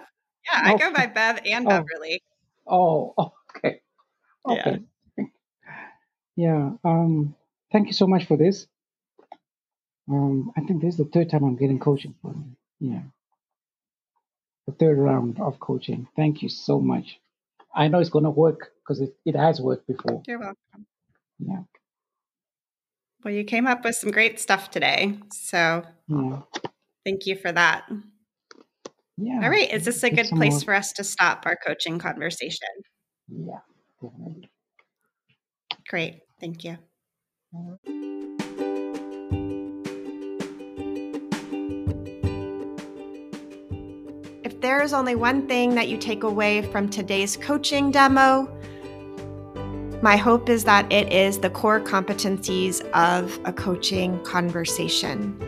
Yeah, 0.53 0.61
I 0.65 0.77
go 0.77 0.93
by 0.93 1.07
Bev 1.07 1.41
and 1.47 1.67
oh. 1.67 1.71
Beverly. 1.71 2.23
Oh, 2.67 3.15
okay. 3.57 3.81
Okay. 4.47 4.73
Yeah. 4.73 4.77
Yeah. 6.37 6.71
Um, 6.85 7.35
thank 7.73 7.87
you 7.87 7.93
so 7.93 8.07
much 8.07 8.27
for 8.27 8.37
this. 8.37 8.67
Um, 10.09 10.53
I 10.57 10.61
think 10.61 10.83
this 10.83 10.95
is 10.95 10.99
the 10.99 11.05
third 11.05 11.31
time 11.31 11.45
I'm 11.45 11.57
getting 11.57 11.79
coaching 11.79 12.15
from 12.21 12.57
you. 12.81 12.93
Yeah. 12.93 13.03
The 14.67 14.73
third 14.73 14.99
round 14.99 15.41
of 15.41 15.61
coaching. 15.61 16.09
Thank 16.17 16.43
you 16.43 16.49
so 16.49 16.81
much. 16.81 17.21
I 17.75 17.89
know 17.89 17.99
it's 17.99 18.11
going 18.11 18.25
to 18.25 18.31
work 18.31 18.73
because 18.83 19.01
it, 19.01 19.15
it 19.25 19.37
has 19.37 19.61
worked 19.61 19.87
before. 19.87 20.23
You're 20.27 20.39
welcome. 20.39 20.87
Yeah. 21.39 21.63
Well, 23.25 23.35
you 23.35 23.45
came 23.45 23.67
up 23.67 23.85
with 23.85 23.97
some 23.97 24.11
great 24.11 24.39
stuff 24.39 24.71
today. 24.71 25.19
So 25.33 25.83
yeah. 26.09 26.41
thank 27.05 27.27
you 27.27 27.37
for 27.37 27.53
that. 27.53 27.85
Yeah. 29.17 29.41
All 29.43 29.51
right. 29.51 29.73
Is 29.73 29.85
this 29.85 30.03
a 30.03 30.11
good 30.11 30.29
place 30.29 30.53
more. 30.53 30.61
for 30.61 30.75
us 30.75 30.93
to 30.95 31.05
stop 31.05 31.45
our 31.47 31.57
coaching 31.57 31.99
conversation? 31.99 32.69
Yeah, 33.29 33.61
definitely. 34.03 34.51
Great. 35.89 36.21
Thank 36.41 36.65
you. 36.65 36.79
Mm-hmm. 37.55 37.91
If 44.45 44.61
there 44.61 44.83
is 44.83 44.93
only 44.93 45.15
one 45.15 45.47
thing 45.47 45.75
that 45.75 45.89
you 45.89 45.97
take 45.97 46.23
away 46.23 46.63
from 46.63 46.89
today's 46.89 47.37
coaching 47.37 47.91
demo, 47.91 48.49
my 50.03 50.17
hope 50.17 50.51
is 50.51 50.65
that 50.65 50.93
it 50.93 51.11
is 51.13 51.39
the 51.39 51.49
core 51.49 51.81
competencies 51.81 52.83
of 52.91 53.39
a 53.47 53.53
coaching 53.53 54.23
conversation. 54.23 55.39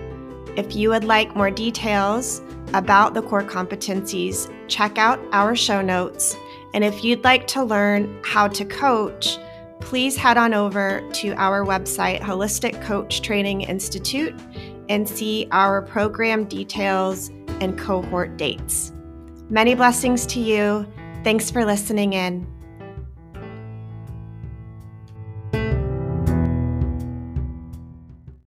If 0.57 0.75
you 0.75 0.89
would 0.89 1.05
like 1.05 1.37
more 1.37 1.51
details 1.51 2.41
about 2.73 3.13
the 3.13 3.21
core 3.21 3.43
competencies, 3.43 4.51
check 4.69 4.97
out 4.97 5.21
our 5.33 5.55
show 5.55 5.83
notes. 5.83 6.35
And 6.73 6.83
if 6.83 7.05
you'd 7.05 7.23
like 7.23 7.47
to 7.49 7.63
learn 7.63 8.19
how 8.25 8.49
to 8.49 8.65
coach, 8.65 9.39
please 9.81 10.17
head 10.17 10.37
on 10.37 10.55
over 10.55 11.07
to 11.15 11.33
our 11.35 11.65
website, 11.65 12.21
Holistic 12.21 12.81
Coach 12.83 13.23
Training 13.23 13.63
Institute, 13.63 14.35
and 14.89 15.09
see 15.09 15.49
our 15.51 15.83
program 15.83 16.45
details 16.45 17.31
and 17.61 17.79
cohort 17.79 18.37
dates. 18.37 18.93
Many 19.49 19.75
blessings 19.75 20.27
to 20.27 20.41
you. 20.41 20.87
Thanks 21.25 21.51
for 21.51 21.65
listening 21.65 22.13
in. 22.13 22.56